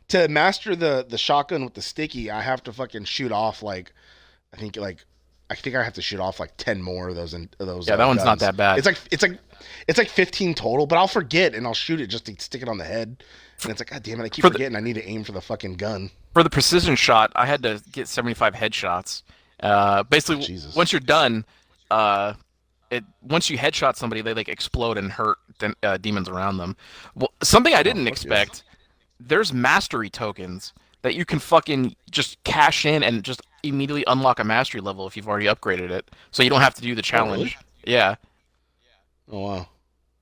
[0.09, 2.29] to master the the shotgun with the sticky.
[2.29, 3.93] I have to fucking shoot off like
[4.53, 5.05] I think like
[5.49, 7.87] I think I have to shoot off like ten more of those and those.
[7.87, 8.77] Yeah, uh, that one's not that bad.
[8.79, 9.37] It's like it's like
[9.87, 12.69] it's like fifteen total, but I'll forget and I'll shoot it just to stick it
[12.69, 13.23] on the head.
[13.61, 14.23] And it's like, God damn it!
[14.23, 16.09] I keep For the- forgetting I need to aim for the fucking gun.
[16.33, 19.21] for the precision shot, I had to get 75 headshots.
[19.61, 20.75] Uh, basically, Jesus.
[20.75, 21.45] once you're done,
[21.91, 22.33] uh,
[22.89, 26.75] it once you headshot somebody, they like explode and hurt de- uh, demons around them.
[27.15, 28.63] Well, something I didn't fuck expect.
[29.19, 34.43] There's mastery tokens that you can fucking just cash in and just immediately unlock a
[34.43, 37.57] mastery level if you've already upgraded it, so you don't have to do the challenge.
[37.85, 38.15] Yeah.
[39.31, 39.67] Oh wow!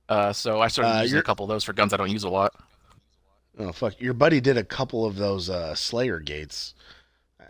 [0.08, 2.10] Uh, so I started Uh, using a you're- couple of those for guns I don't
[2.10, 2.52] use a lot.
[3.58, 4.00] Oh fuck!
[4.00, 6.74] Your buddy did a couple of those uh, Slayer gates.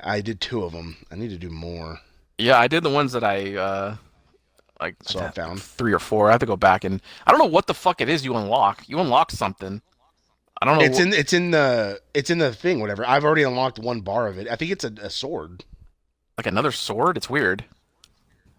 [0.02, 0.96] I did two of them.
[1.10, 2.00] I need to do more.
[2.38, 3.96] Yeah, I did the ones that I uh,
[4.80, 5.62] like So I found.
[5.62, 6.28] three or four.
[6.28, 8.36] I have to go back and I don't know what the fuck it is you
[8.36, 8.88] unlock.
[8.88, 9.80] You unlock something.
[10.60, 10.84] I don't know.
[10.84, 12.80] It's wh- in it's in the it's in the thing.
[12.80, 13.06] Whatever.
[13.06, 14.48] I've already unlocked one bar of it.
[14.50, 15.64] I think it's a, a sword.
[16.36, 17.16] Like another sword.
[17.16, 17.64] It's weird.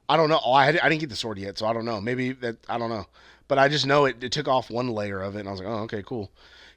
[0.08, 0.40] I don't know.
[0.44, 2.00] Oh, I, had, I didn't get the sword yet, so I don't know.
[2.00, 3.06] Maybe that I don't know.
[3.48, 5.60] But I just know it, it took off one layer of it, and I was
[5.60, 6.32] like, oh, okay, cool.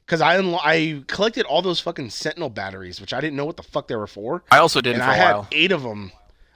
[0.05, 3.57] Because I unlo- I collected all those fucking Sentinel batteries, which I didn't know what
[3.57, 4.43] the fuck they were for.
[4.51, 6.11] I also did and for I had eight of them.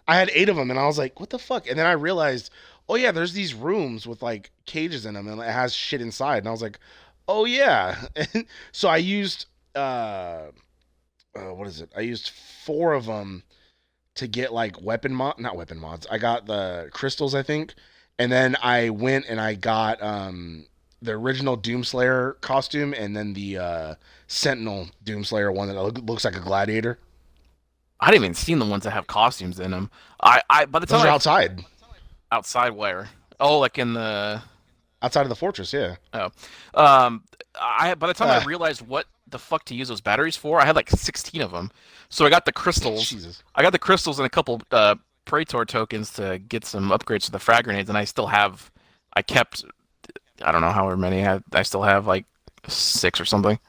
[0.07, 1.91] I had eight of them, and I was like, "What the fuck?" And then I
[1.91, 2.49] realized,
[2.89, 6.39] oh yeah, there's these rooms with like cages in them, and it has shit inside.
[6.39, 6.79] And I was like,
[7.27, 10.47] "Oh yeah." And so I used, uh,
[11.35, 11.91] uh, what is it?
[11.95, 12.31] I used
[12.65, 13.43] four of them
[14.15, 16.05] to get like weapon mod, not weapon mods.
[16.09, 17.73] I got the crystals, I think,
[18.19, 20.65] and then I went and I got um
[21.01, 23.95] the original Doomslayer costume, and then the uh
[24.27, 26.99] Sentinel Doomslayer one that looks like a gladiator.
[27.99, 29.89] I didn't even seen the ones that have costumes in them.
[30.21, 31.65] I, I by the time Those are I, outside.
[32.31, 34.41] outside where oh like in the
[35.01, 35.95] Outside of the fortress, yeah.
[36.13, 36.29] Oh,
[36.73, 37.23] um
[37.59, 38.39] I by the time Uh.
[38.41, 41.51] I realized what the fuck to use those batteries for, I had like 16 of
[41.51, 41.71] them.
[42.07, 43.09] So I got the crystals.
[43.09, 43.43] Jesus.
[43.55, 47.31] I got the crystals and a couple uh, Praetor tokens to get some upgrades to
[47.31, 48.71] the frag grenades, and I still have.
[49.13, 49.65] I kept.
[50.41, 52.25] I don't know however many I, I still have, like
[52.67, 53.59] six or something.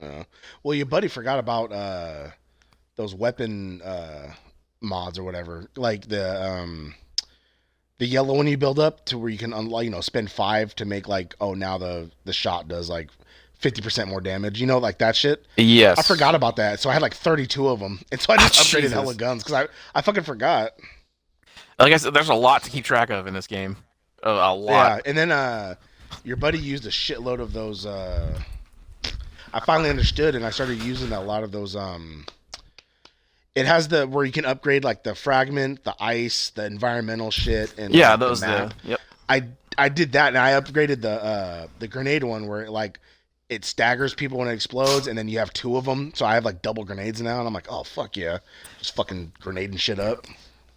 [0.00, 0.24] Uh,
[0.62, 2.28] well, your buddy forgot about uh,
[2.96, 4.32] those weapon uh,
[4.80, 6.94] mods or whatever, like the um,
[7.98, 10.74] the yellow one you build up to where you can unlock, you know, spend five
[10.76, 13.10] to make like, oh, now the the shot does like
[13.64, 15.46] fifty percent more damage, you know, like that shit.
[15.56, 15.98] Yes.
[15.98, 18.36] I forgot about that, so I had like thirty two of them, and so I
[18.36, 18.92] just Ah, upgraded Jesus.
[18.92, 20.72] hella guns because I I fucking forgot.
[21.78, 23.78] Like I said, there's a lot to keep track of in this game.
[24.22, 25.74] A, a Yeah, and then uh,
[26.24, 27.86] your buddy used a shitload of those.
[27.86, 28.38] Uh,
[29.52, 31.74] I finally understood, and I started using a lot of those.
[31.74, 32.26] Um,
[33.54, 37.76] it has the where you can upgrade like the fragment, the ice, the environmental shit,
[37.78, 38.40] and Yeah, like, the those.
[38.40, 38.74] The, map.
[38.84, 39.00] yep.
[39.28, 39.44] I
[39.78, 43.00] I did that, and I upgraded the uh, the grenade one where it like
[43.54, 46.12] it staggers people when it explodes, and then you have two of them.
[46.14, 48.38] So I have like double grenades now, and I'm like, oh fuck yeah,
[48.78, 50.26] just fucking grenading shit up.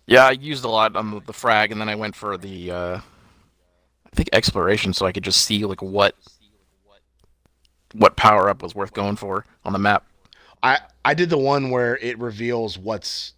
[0.06, 2.72] Yeah, I used a lot on the, frag, and then I went for the.
[2.72, 2.98] Uh,
[4.06, 6.16] I think exploration, so I could just see like what.
[7.94, 10.06] What power up was worth going for on the map.
[10.62, 13.34] I I did the one where it reveals what's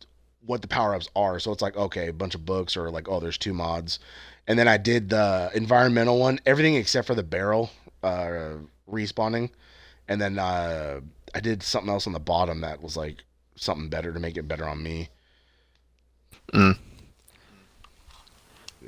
[0.46, 1.40] what the power ups are.
[1.40, 4.00] So it's like okay, a bunch of books or like oh, there's two mods,
[4.48, 7.70] and then I did the environmental one, everything except for the barrel
[8.04, 8.58] uh,
[8.90, 9.52] respawning,
[10.08, 11.02] and then uh,
[11.34, 13.24] I did something else on the bottom that was like
[13.56, 15.10] something better to make it better on me.
[16.54, 16.78] Mm.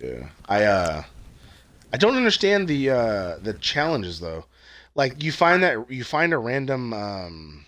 [0.01, 1.03] Yeah, I uh,
[1.93, 4.45] I don't understand the uh the challenges though.
[4.95, 7.65] Like you find that you find a random um,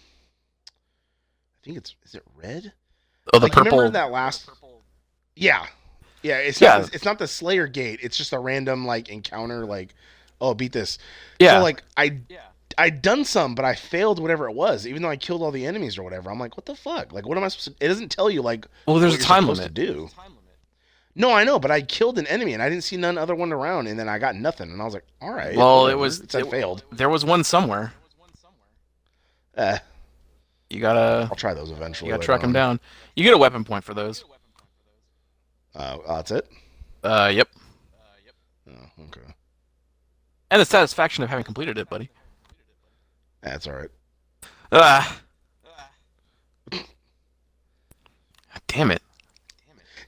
[1.64, 2.74] I think it's is it red?
[3.34, 3.78] Oh, the like, purple.
[3.78, 4.50] remember that last?
[5.36, 5.66] Yeah,
[6.22, 6.38] yeah.
[6.38, 6.80] It's Yeah.
[6.80, 6.94] not.
[6.94, 8.00] It's not the Slayer Gate.
[8.04, 9.66] It's just a random like encounter.
[9.66, 9.96] Like,
[10.44, 10.98] oh, beat this.
[11.40, 11.58] Yeah.
[11.60, 12.18] So like I,
[12.78, 14.86] I'd done some, but I failed whatever it was.
[14.86, 16.30] Even though I killed all the enemies or whatever.
[16.32, 17.14] I'm like, what the fuck?
[17.14, 17.86] Like, what am I supposed to?
[17.86, 18.68] It doesn't tell you like.
[18.86, 19.64] well, there's what a you're time limit.
[19.64, 20.10] to do.
[21.16, 23.54] No, I know, but I killed an enemy and I didn't see none other one
[23.54, 25.56] around, and then I got nothing, and I was like, all right.
[25.56, 26.02] Well, it whatever.
[26.02, 26.84] was- It said it- failed.
[26.92, 27.94] There was one somewhere.
[29.56, 29.78] Eh,
[30.72, 31.28] You gotta.
[31.30, 32.08] I'll try those eventually.
[32.08, 32.80] You gotta later track them down.
[33.16, 34.26] You get a weapon point for those.
[35.76, 36.48] Uh, oh, that's it.
[37.04, 37.48] Uh, yep.
[37.54, 38.36] Uh, yep.
[38.98, 39.33] Oh, okay.
[40.54, 42.12] And the satisfaction of having completed it, buddy.
[43.42, 43.90] That's all right.
[44.72, 45.20] Ah.
[48.68, 49.02] Damn it.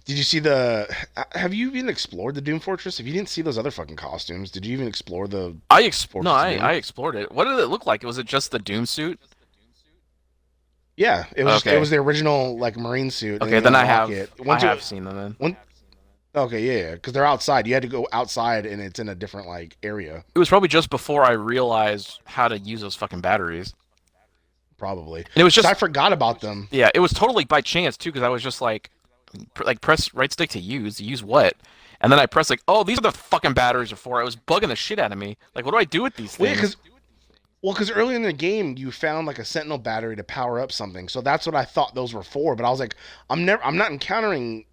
[0.06, 0.88] Did you see the?
[1.32, 3.00] Have you even explored the Doom Fortress?
[3.00, 5.58] If you didn't see those other fucking costumes, did you even explore the?
[5.72, 6.26] I explored.
[6.26, 7.32] No, I, I explored it.
[7.32, 8.04] What did it look like?
[8.04, 9.20] Was it just the Doom suit?
[10.96, 11.66] Yeah, it was.
[11.66, 11.76] Okay.
[11.76, 13.42] It was the original like marine suit.
[13.42, 14.12] Okay, then I have.
[14.12, 14.30] It.
[14.40, 15.36] I Once you- have seen them then.
[15.40, 15.58] One,
[16.36, 17.68] okay, yeah, because they're outside.
[17.68, 20.68] You had to go outside, and it's in a different like area, It was probably
[20.70, 23.74] just before I realized how to use those fucking batteries.
[24.78, 25.22] probably.
[25.22, 26.68] And it was just I forgot about them.
[26.72, 28.90] yeah, it was totally by chance too, because I was just like,
[29.54, 31.00] pr- like press right stick to use.
[31.00, 31.56] Use what?
[32.02, 34.22] And then I pressed like, oh, these are the fucking batteries before.
[34.22, 35.38] It was bugging the shit out of me.
[35.56, 36.76] Like, what do I do with these Well, things?
[36.76, 36.92] because
[37.62, 40.72] well, because earlier in the game you found like a Sentinel battery to power up
[40.72, 42.56] something, so that's what I thought those were for.
[42.56, 42.96] But I was like,
[43.30, 44.66] I'm never, I'm not encountering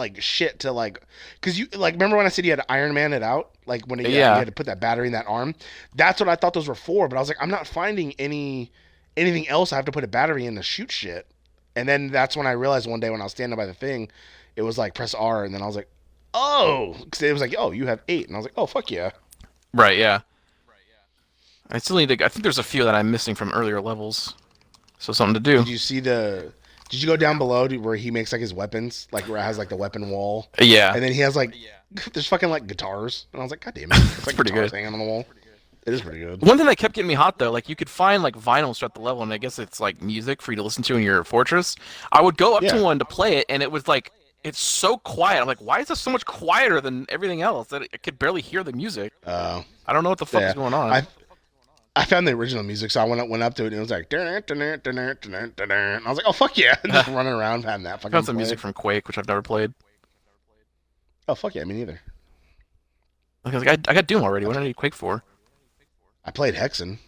[0.00, 1.00] like shit to like,
[1.40, 3.86] because you like remember when I said you had to Iron Man it out, like
[3.86, 4.32] when it, Yeah.
[4.32, 5.54] you had to put that battery in that arm.
[5.94, 7.06] That's what I thought those were for.
[7.06, 8.72] But I was like, I'm not finding any
[9.16, 9.72] anything else.
[9.72, 11.26] I have to put a battery in to shoot shit.
[11.76, 14.10] And then that's when I realized one day when I was standing by the thing,
[14.56, 15.88] it was like press R, and then I was like,
[16.34, 18.90] oh, because it was like, oh, you have eight, and I was like, oh, fuck
[18.90, 19.10] yeah.
[19.72, 19.96] Right.
[19.96, 20.20] Yeah.
[21.70, 22.24] I still need to.
[22.24, 24.34] I think there's a few that I'm missing from earlier levels.
[24.98, 25.58] So something to do.
[25.58, 26.52] Did you see the?
[26.90, 29.42] Did you go down below to where he makes like his weapons, like where it
[29.42, 30.92] has like the weapon wall, Yeah.
[30.92, 31.54] and then he has like
[32.12, 34.70] there's fucking like guitars, and I was like, God damn it, it's like pretty guitars
[34.70, 34.76] good.
[34.78, 35.24] hanging on the wall.
[35.86, 36.42] It is pretty good.
[36.42, 38.94] One thing that kept getting me hot though, like you could find like vinyls throughout
[38.94, 41.24] the level, and I guess it's like music for you to listen to in your
[41.24, 41.74] fortress.
[42.12, 42.74] I would go up Yeah.
[42.74, 44.12] to one to play it, and it was like
[44.44, 45.40] it's so quiet.
[45.40, 48.40] I'm like, why is this so much quieter than everything else that I could barely
[48.40, 49.12] hear the music?
[49.26, 50.48] Uh, I don't know what the fuck yeah.
[50.48, 50.90] is going on.
[50.90, 51.06] I
[52.00, 53.80] I found the original music, so I went up, went up to it, and it
[53.80, 56.32] was like, "Dun, dun, dun, dun, dun, dun, dun, dun." and I was like, oh
[56.32, 58.12] fuck yeah, just running around having that fucking.
[58.12, 58.40] found some play.
[58.40, 59.74] music from Quake, which I've never played.
[61.28, 62.00] Oh fuck yeah, me neither.
[63.44, 64.46] I, was like, I, I got Doom already.
[64.46, 65.22] What do I need Quake for?
[66.24, 66.98] I played Hexen.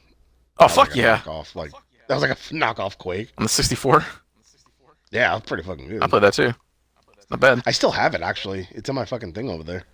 [0.58, 1.18] Oh fuck like yeah!
[1.18, 1.72] Knockoff, like
[2.08, 3.30] that was like a knockoff Quake.
[3.38, 4.04] On the 64,
[5.10, 6.02] Yeah, it was pretty fucking good.
[6.02, 6.52] I played that too.
[7.30, 7.62] Not bad.
[7.66, 8.68] I still have it actually.
[8.72, 9.84] It's in my fucking thing over there.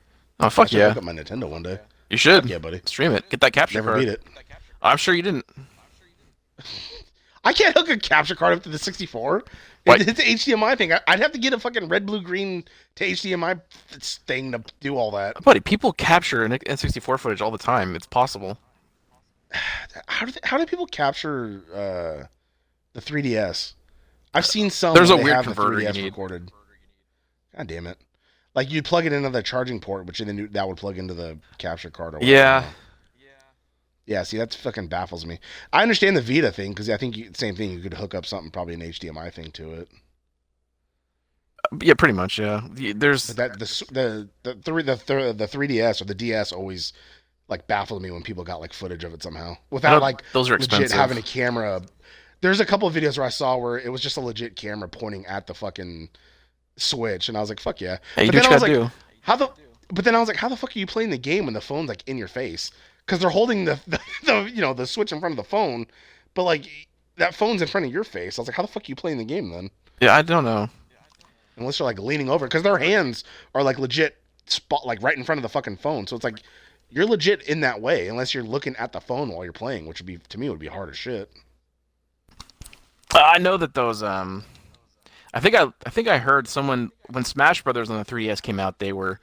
[0.40, 0.88] Oh fuck should yeah!
[0.88, 1.78] Look up my Nintendo one day.
[2.10, 2.80] You should Yeah, buddy.
[2.86, 3.28] stream it.
[3.28, 4.00] Get that capture Never card.
[4.00, 4.22] beat it.
[4.82, 5.46] I'm sure you didn't.
[7.44, 9.44] I can't hook a capture card up to the 64.
[9.84, 10.00] What?
[10.00, 10.92] It's an HDMI thing.
[11.06, 12.64] I'd have to get a fucking red, blue, green
[12.96, 13.60] to HDMI
[14.26, 15.42] thing to do all that.
[15.44, 17.96] Buddy, people capture N- N64 footage all the time.
[17.96, 18.58] It's possible.
[20.08, 22.26] How do they, how do people capture uh,
[22.92, 23.72] the 3DS?
[24.34, 24.92] I've seen some.
[24.94, 26.04] There's a weird have the converter you 3DS need.
[26.04, 26.52] recorded.
[27.56, 27.96] God damn it!
[28.54, 31.14] Like you'd plug it into the charging port, which then you- that would plug into
[31.14, 32.14] the capture card.
[32.14, 32.30] Or whatever.
[32.30, 32.64] Yeah.
[34.08, 35.38] Yeah, see, that fucking baffles me.
[35.70, 37.70] I understand the Vita thing because I think you, same thing.
[37.70, 39.88] You could hook up something, probably an HDMI thing to it.
[41.72, 42.38] Uh, yeah, pretty much.
[42.38, 42.62] Yeah.
[42.72, 46.52] The- There's But that the the the three the th- the 3DS or the DS
[46.52, 46.94] always
[47.48, 50.54] like baffled me when people got like footage of it somehow without like those are
[50.54, 50.96] legit expensive.
[50.96, 51.82] having a camera.
[52.40, 54.88] There's a couple of videos where I saw where it was just a legit camera
[54.88, 56.08] pointing at the fucking
[56.76, 58.90] switch, and I was like, "Fuck yeah!" Hey, but then I was like, do.
[59.22, 59.50] "How the?"
[59.92, 61.60] But then I was like, "How the fuck are you playing the game when the
[61.60, 62.70] phone's like in your face?"
[63.08, 65.86] Because they're holding the, the the you know the switch in front of the phone,
[66.34, 66.66] but like
[67.16, 68.38] that phone's in front of your face.
[68.38, 70.44] I was like, "How the fuck are you playing the game then?" Yeah, I don't
[70.44, 70.68] know.
[71.56, 74.16] unless you're like leaning over because their hands are like legit
[74.46, 76.40] spot like right in front of the fucking phone so it's like
[76.88, 80.00] you're legit in that way unless you're looking at the phone while you're playing which
[80.00, 81.30] would be to me would be hard as shit
[83.14, 84.02] Uh, I know that those.
[84.02, 84.44] Um,
[85.34, 88.60] I think I I think I heard someone when Smash Brothers on the 3DS came
[88.60, 89.18] out, they were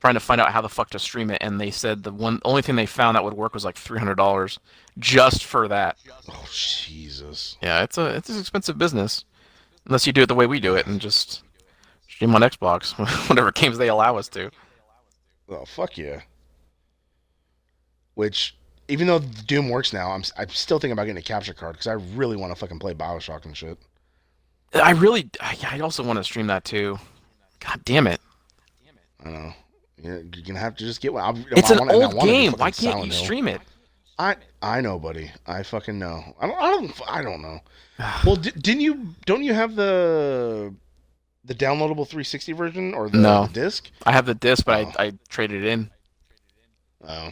[0.00, 2.40] trying to find out how the fuck to stream it, and they said the one
[2.44, 4.58] only thing they found that would work was like three hundred dollars
[4.98, 5.96] just for that.
[6.28, 9.24] oh jesus Yeah, it's a it's an expensive business,
[9.86, 11.42] unless you do it the way we do it and just
[12.08, 12.92] stream on Xbox,
[13.28, 14.50] whatever games they allow us to.
[15.48, 16.20] oh fuck yeah
[18.14, 18.56] which
[18.88, 21.86] even though doom works now i'm, I'm still thinking about getting a capture card because
[21.86, 23.78] i really want to fucking play bioshock and shit
[24.72, 27.00] I really, I, I also want to stream that too.
[27.58, 28.20] God damn it!
[29.24, 29.52] i know
[30.02, 32.52] you're, gonna have to just get one I, It's I an wanna- old game.
[32.52, 33.60] Why can't you stream it?
[34.18, 35.30] I I know, buddy.
[35.46, 36.22] I fucking know.
[36.40, 36.58] I don't.
[36.60, 37.00] I don't.
[37.08, 37.60] I don't know.
[38.26, 39.14] well, di- didn't you?
[39.26, 40.74] Don't you have the
[41.44, 43.46] the downloadable 360 version or the, No.
[43.46, 43.90] the disc?
[44.04, 44.92] I have the disc, but Oh.
[44.98, 45.90] I, I traded it in.
[47.02, 47.30] Oh,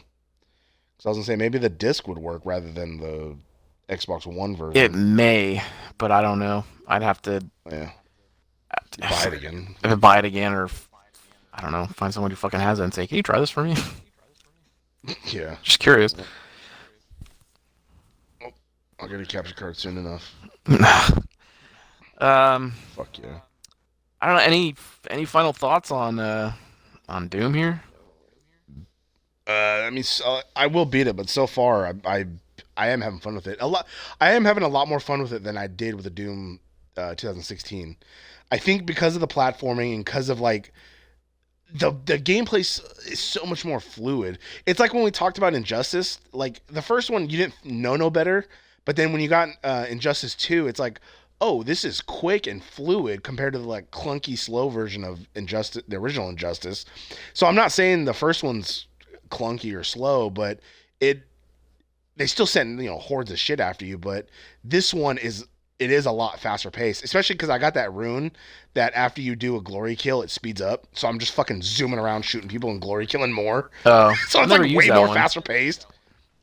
[0.98, 3.36] so I was gonna say maybe the disc would work rather than the
[3.90, 4.82] Xbox One version.
[4.82, 5.62] It may,
[5.98, 6.64] but I don't know.
[6.86, 7.90] I'd have to yeah,
[8.98, 9.76] buy it again.
[9.98, 10.68] Buy it again, or
[11.58, 13.50] I don't know, find someone who fucking has it and say, "Can you try this
[13.50, 13.76] for me?"
[15.26, 16.14] Yeah, Just curious.
[19.00, 20.34] I'll get a capture card soon enough.
[22.18, 23.40] um, Fuck yeah.
[24.20, 24.42] I don't know.
[24.42, 24.74] Any
[25.08, 26.52] any final thoughts on uh
[27.08, 27.82] on Doom here?
[29.46, 32.24] Uh, I mean, so, I will beat it, but so far, I, I
[32.76, 33.58] I am having fun with it.
[33.60, 33.86] A lot.
[34.20, 36.60] I am having a lot more fun with it than I did with the Doom
[36.96, 37.96] uh, 2016.
[38.50, 40.72] I think because of the platforming and because of like
[41.72, 44.38] the the gameplay is so much more fluid.
[44.66, 46.20] It's like when we talked about Injustice.
[46.32, 48.46] Like the first one, you didn't know no better,
[48.84, 51.00] but then when you got uh, Injustice 2, it's like.
[51.40, 55.84] Oh, this is quick and fluid compared to the like clunky, slow version of Injustice,
[55.86, 56.84] the original Injustice.
[57.32, 58.88] So I'm not saying the first one's
[59.30, 60.58] clunky or slow, but
[60.98, 61.22] it
[62.16, 63.96] they still send you know hordes of shit after you.
[63.96, 64.28] But
[64.64, 65.46] this one is
[65.78, 68.32] it is a lot faster paced, especially because I got that rune
[68.74, 70.86] that after you do a glory kill, it speeds up.
[70.92, 73.70] So I'm just fucking zooming around shooting people and glory killing more.
[73.86, 75.16] Oh, So it's like way more one.
[75.16, 75.86] faster paced.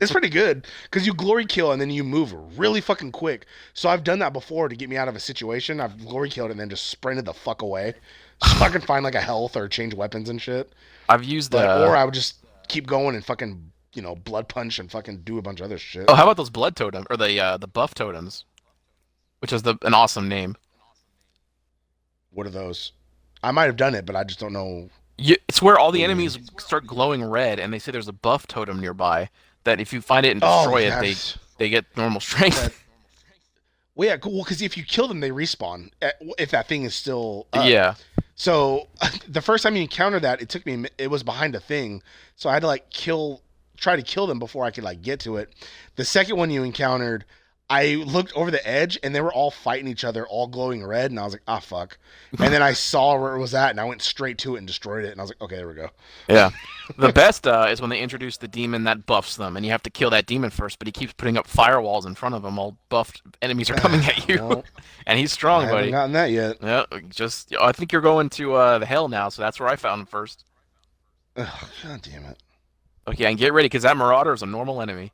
[0.01, 3.45] It's pretty good because you glory kill and then you move really fucking quick.
[3.73, 5.79] So I've done that before to get me out of a situation.
[5.79, 7.93] I've glory killed and then just sprinted the fuck away,
[8.43, 10.73] so I can find like a health or change weapons and shit.
[11.07, 12.35] I've used that, or I would just
[12.67, 15.77] keep going and fucking you know blood punch and fucking do a bunch of other
[15.77, 16.05] shit.
[16.09, 18.43] oh, how about those blood totem or the uh, the buff totems,
[19.45, 20.55] which is the an awesome name.
[22.31, 22.93] What are those?
[23.43, 24.89] I might have done it, but I just don't know
[25.19, 28.47] You, it's where all the enemies start glowing red, and they say there's a buff
[28.47, 29.29] totem nearby
[29.63, 31.13] that if you find it and Oh, destroy it, they
[31.59, 32.83] they get normal strength.
[33.93, 34.43] Well, yeah, cool.
[34.43, 35.91] Because if you kill them, they respawn.
[36.01, 37.67] eh, If that thing is still up.
[37.67, 37.93] yeah,
[38.33, 38.87] So
[39.27, 40.85] the first time you encountered that, it took me.
[40.97, 42.01] It was behind a thing,
[42.35, 43.43] so I had to like kill,
[43.77, 45.53] try to kill them before I could like get to it.
[45.97, 47.25] The second one you encountered,
[47.67, 51.09] I looked over the edge and they were all fighting each other, all glowing red,
[51.09, 51.97] and I was like, ah, fuck.
[52.37, 54.67] And then I saw where it was at, and I went straight to it and
[54.67, 55.89] destroyed it, and I was like, okay, there we go.
[56.29, 56.51] yeah.
[56.99, 59.81] the best uh, is when they introduce the demon that buffs them, and you have
[59.83, 60.77] to kill that demon first.
[60.77, 62.59] But he keeps putting up firewalls in front of him.
[62.59, 64.63] All buffed enemies are coming at you, Well,
[65.07, 65.91] and he's I strong, haven't buddy.
[65.91, 66.57] gotten that yet.
[66.61, 69.75] Yeah, just I think you're going to uh, the hell now, so that's where I
[69.75, 70.45] found him first.
[71.35, 71.47] Ugh,
[71.83, 72.37] God damn it.
[73.07, 75.11] Okay, and get ready because that Marauder is a normal enemy.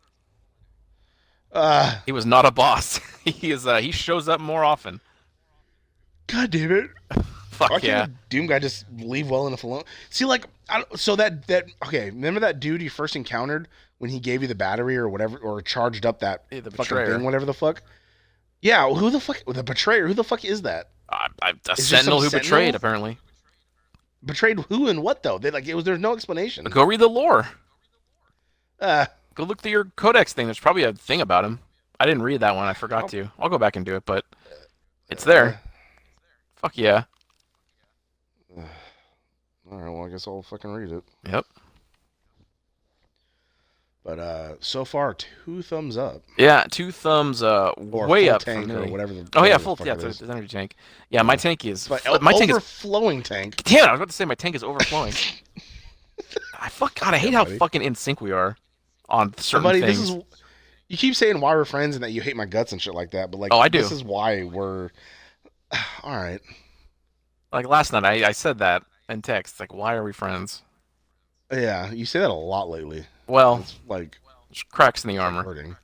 [1.53, 2.99] Uh, He was not a boss.
[3.25, 3.67] he is.
[3.67, 5.01] Uh, he shows up more often.
[6.27, 6.89] God damn it.
[7.51, 8.07] Fuck Why yeah.
[8.29, 9.83] Doom guy just leave well enough alone?
[10.09, 12.05] See, like, I don't, so that that okay.
[12.09, 13.67] Remember that dude you first encountered
[13.99, 16.83] when he gave you the battery or whatever, or charged up that Yeah, the fucking
[16.97, 17.13] betrayer.
[17.15, 17.83] thing, whatever the fuck.
[18.61, 19.43] Yeah, who the fuck?
[19.45, 20.07] The betrayer.
[20.07, 20.89] Who the fuck is that?
[21.09, 23.17] Uh, I, a there sentinel who some betrayed, apparently.
[24.23, 25.37] Betrayed who and what though?
[25.37, 25.83] They like it was.
[25.83, 26.63] There's no explanation.
[26.65, 27.47] Go read the lore.
[28.79, 29.05] Uh,
[29.41, 30.45] Go look through your codex thing.
[30.45, 31.57] There's probably a thing about him.
[31.99, 32.67] I didn't read that one.
[32.67, 32.73] I Oh.
[32.75, 33.31] forgot to.
[33.39, 34.23] I'll go back and do it, but
[35.09, 35.59] it's there.
[36.57, 37.05] Fuck yeah.
[38.55, 38.63] all
[39.71, 39.89] right.
[39.89, 41.03] Well, I guess I'll fucking read it.
[41.27, 41.45] Yep.
[44.03, 46.21] But uh, so far, two thumbs up.
[46.37, 49.15] Yeah, two thumbs uh Or way up tank or whatever.
[49.15, 50.75] The, Oh yeah, full yeah, it's, it's energy tank.
[51.09, 53.55] Yeah, my tank is But my tank is overflowing tank.
[53.63, 55.13] Damn it, I was about to say my tank is overflowing.
[56.59, 57.57] I fuck God, I hate how buddy.
[57.57, 58.55] fucking in sync we are
[59.11, 59.99] on certain buddy, things.
[59.99, 60.23] this is.
[60.87, 63.11] You keep saying why we're friends and that you hate my guts and shit like
[63.11, 63.77] that, but like, Oh, I do.
[63.77, 64.89] This is why we're.
[66.03, 66.41] All right.
[67.53, 69.59] Like last night, I, I said that in text.
[69.59, 70.63] Like, why are we friends?
[71.51, 73.05] Yeah, you say that a lot lately.
[73.27, 74.17] Well, It's like
[74.71, 75.43] cracks in the armor.
[75.43, 75.75] hurting.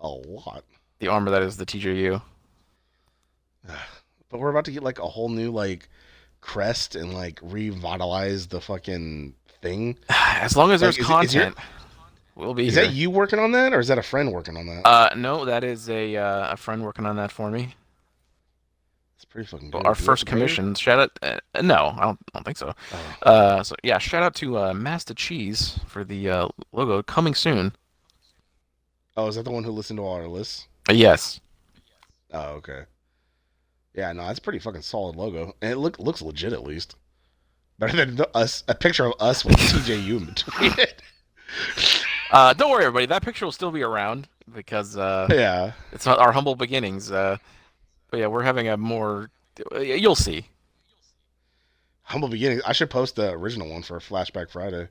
[0.00, 0.64] A lot.
[0.98, 2.20] The armor that is the TJU.
[4.28, 5.88] But we're about to get like a whole new like
[6.40, 9.96] crest and like revitalize the fucking thing.
[10.08, 11.66] As long as Like, there's is it- is your- content,
[12.34, 12.84] we'll be Is here.
[12.86, 14.86] that you working on that, or is that a friend working on that?
[14.86, 17.74] Uh, no, that is a uh, a friend working on that for me.
[19.16, 19.84] it's pretty fucking good.
[19.86, 20.74] Our first commission.
[20.74, 21.10] Shout out.
[21.22, 22.72] Uh, no, I don't, I don't think so.
[23.24, 23.30] Oh.
[23.30, 27.72] Uh, so yeah, shout out to uh, Master Cheese for the uh, logo coming soon.
[29.16, 30.66] Oh, is that the one who listened to all our lists?
[30.88, 31.40] Uh, yes.
[32.32, 32.84] Oh, okay.
[33.94, 36.94] Yeah, no, that's a pretty fucking solid logo, and it look looks legit at least.
[37.80, 41.02] Better than us a picture of us with TJU in between it.
[42.30, 43.06] Uh, don't worry, everybody.
[43.06, 45.72] That picture will still be around because uh, yeah.
[45.90, 47.10] it's not our humble beginnings.
[47.10, 47.38] Uh,
[48.10, 49.30] but yeah, we're having a more.
[49.80, 50.46] You'll see.
[52.02, 52.62] Humble beginnings.
[52.66, 54.88] I should post the original one for Flashback Friday.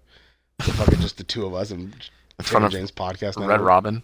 [0.57, 1.93] The fucking just the two of us and
[2.39, 3.37] In front of James podcast.
[3.45, 3.61] Red.
[3.61, 4.03] Robin.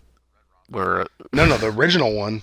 [0.70, 2.42] Where No, no, the original one,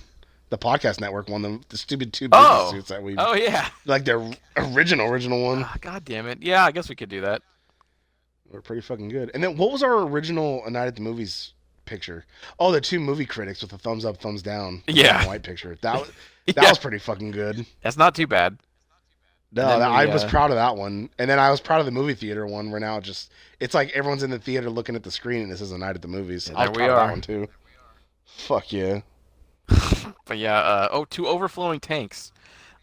[0.53, 3.69] the podcast network one, the, the stupid two business suits that we oh yeah.
[3.85, 5.63] like the original original one.
[5.63, 6.43] Ah, God damn it.
[6.43, 7.41] Yeah, I guess we could do that.
[8.51, 9.31] Were pretty fucking good.
[9.33, 11.53] And then what was our original A Night at the Movies
[11.85, 12.23] picture?
[12.59, 14.83] Oh, the two movie critics with the thumbs up, thumbs down.
[14.87, 15.25] Yeah.
[15.25, 15.75] white picture.
[15.81, 16.11] That was
[16.45, 16.69] that Yeah.
[16.69, 17.65] was pretty fucking good.
[17.81, 18.59] That's not too bad.
[19.51, 21.09] No, that- we, I was uh, proud of that one.
[21.17, 23.89] And then I was proud of the movie theater one where now just it's like
[23.93, 26.07] everyone's in the theater looking at the screen and this is a night at the
[26.07, 26.47] movies.
[26.51, 26.95] Was there we are.
[26.95, 27.47] that one too.
[28.25, 29.01] Fuck yeah.
[30.25, 32.31] But yeah, uh, oh, two overflowing tanks.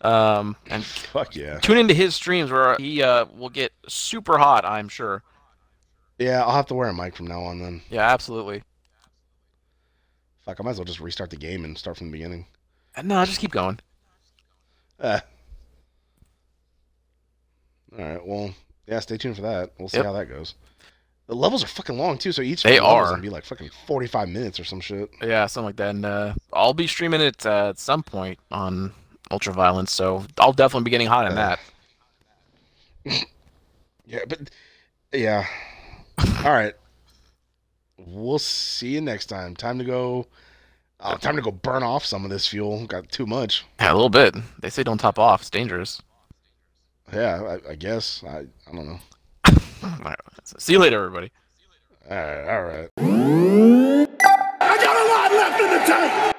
[0.03, 1.59] Um, and Fuck yeah.
[1.59, 5.23] tune into his streams where he uh, will get super hot, I'm sure.
[6.19, 7.83] Yeah, I'll have to wear a mic from now on then.
[7.91, 8.63] Yeah, absolutely.
[10.45, 12.47] Fuck, I might as well just restart the game and start from the beginning.
[12.97, 13.79] Uh, No, just keep going.
[14.99, 15.21] Uh.
[17.99, 18.27] All right.
[18.27, 18.55] Well,
[18.87, 19.01] yeah.
[19.01, 19.73] Stay tuned for that.
[19.79, 20.07] We'll see Yep.
[20.07, 20.55] how that goes.
[21.31, 23.05] The levels are fucking long too, so each They are.
[23.11, 25.09] gonna be like fucking forty-five minutes or some shit.
[25.23, 25.91] Yeah, something like that.
[25.91, 28.93] And uh, I'll be streaming it uh, at some point on
[29.31, 31.57] Ultraviolence, so I'll definitely be getting hot in Uh,
[33.07, 33.25] that.
[34.07, 34.51] Yeah, but
[35.13, 35.47] yeah.
[36.45, 36.75] All right.
[37.97, 39.55] We'll see you next time.
[39.55, 40.27] Time to go.
[40.99, 42.87] Uh, time to go burn off some of this fuel.
[42.89, 43.65] Got too much.
[43.79, 44.35] Yeah, a little bit.
[44.59, 45.43] They say don't top off.
[45.43, 46.03] It's dangerous.
[47.13, 48.25] Yeah, I, I guess.
[48.27, 48.99] I, I don't know.
[49.83, 50.19] All right.
[50.59, 51.31] See you later, everybody.
[52.11, 52.49] All right.
[52.49, 52.91] All right.
[54.61, 56.37] I got a lot left in the tank.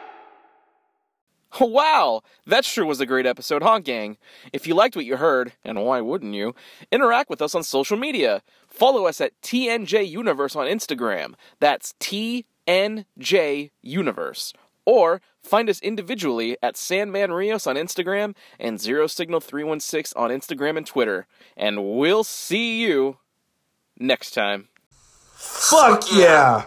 [1.59, 4.17] Wow, that sure was a great episode, huh, gang?
[4.51, 6.55] If you liked what you heard, and why wouldn't you,
[6.91, 8.41] interact with us on social media.
[8.67, 11.35] Follow us at TNJ Universe on Instagram.
[11.59, 14.53] That's TNJ Universe.
[14.85, 20.77] Or Find us individually at Sandman Rios on Instagram and Zero Signal 316 on Instagram
[20.77, 21.25] and Twitter.
[21.57, 23.17] And we'll see you
[24.01, 24.67] next time.
[25.33, 26.65] Fuck yeah!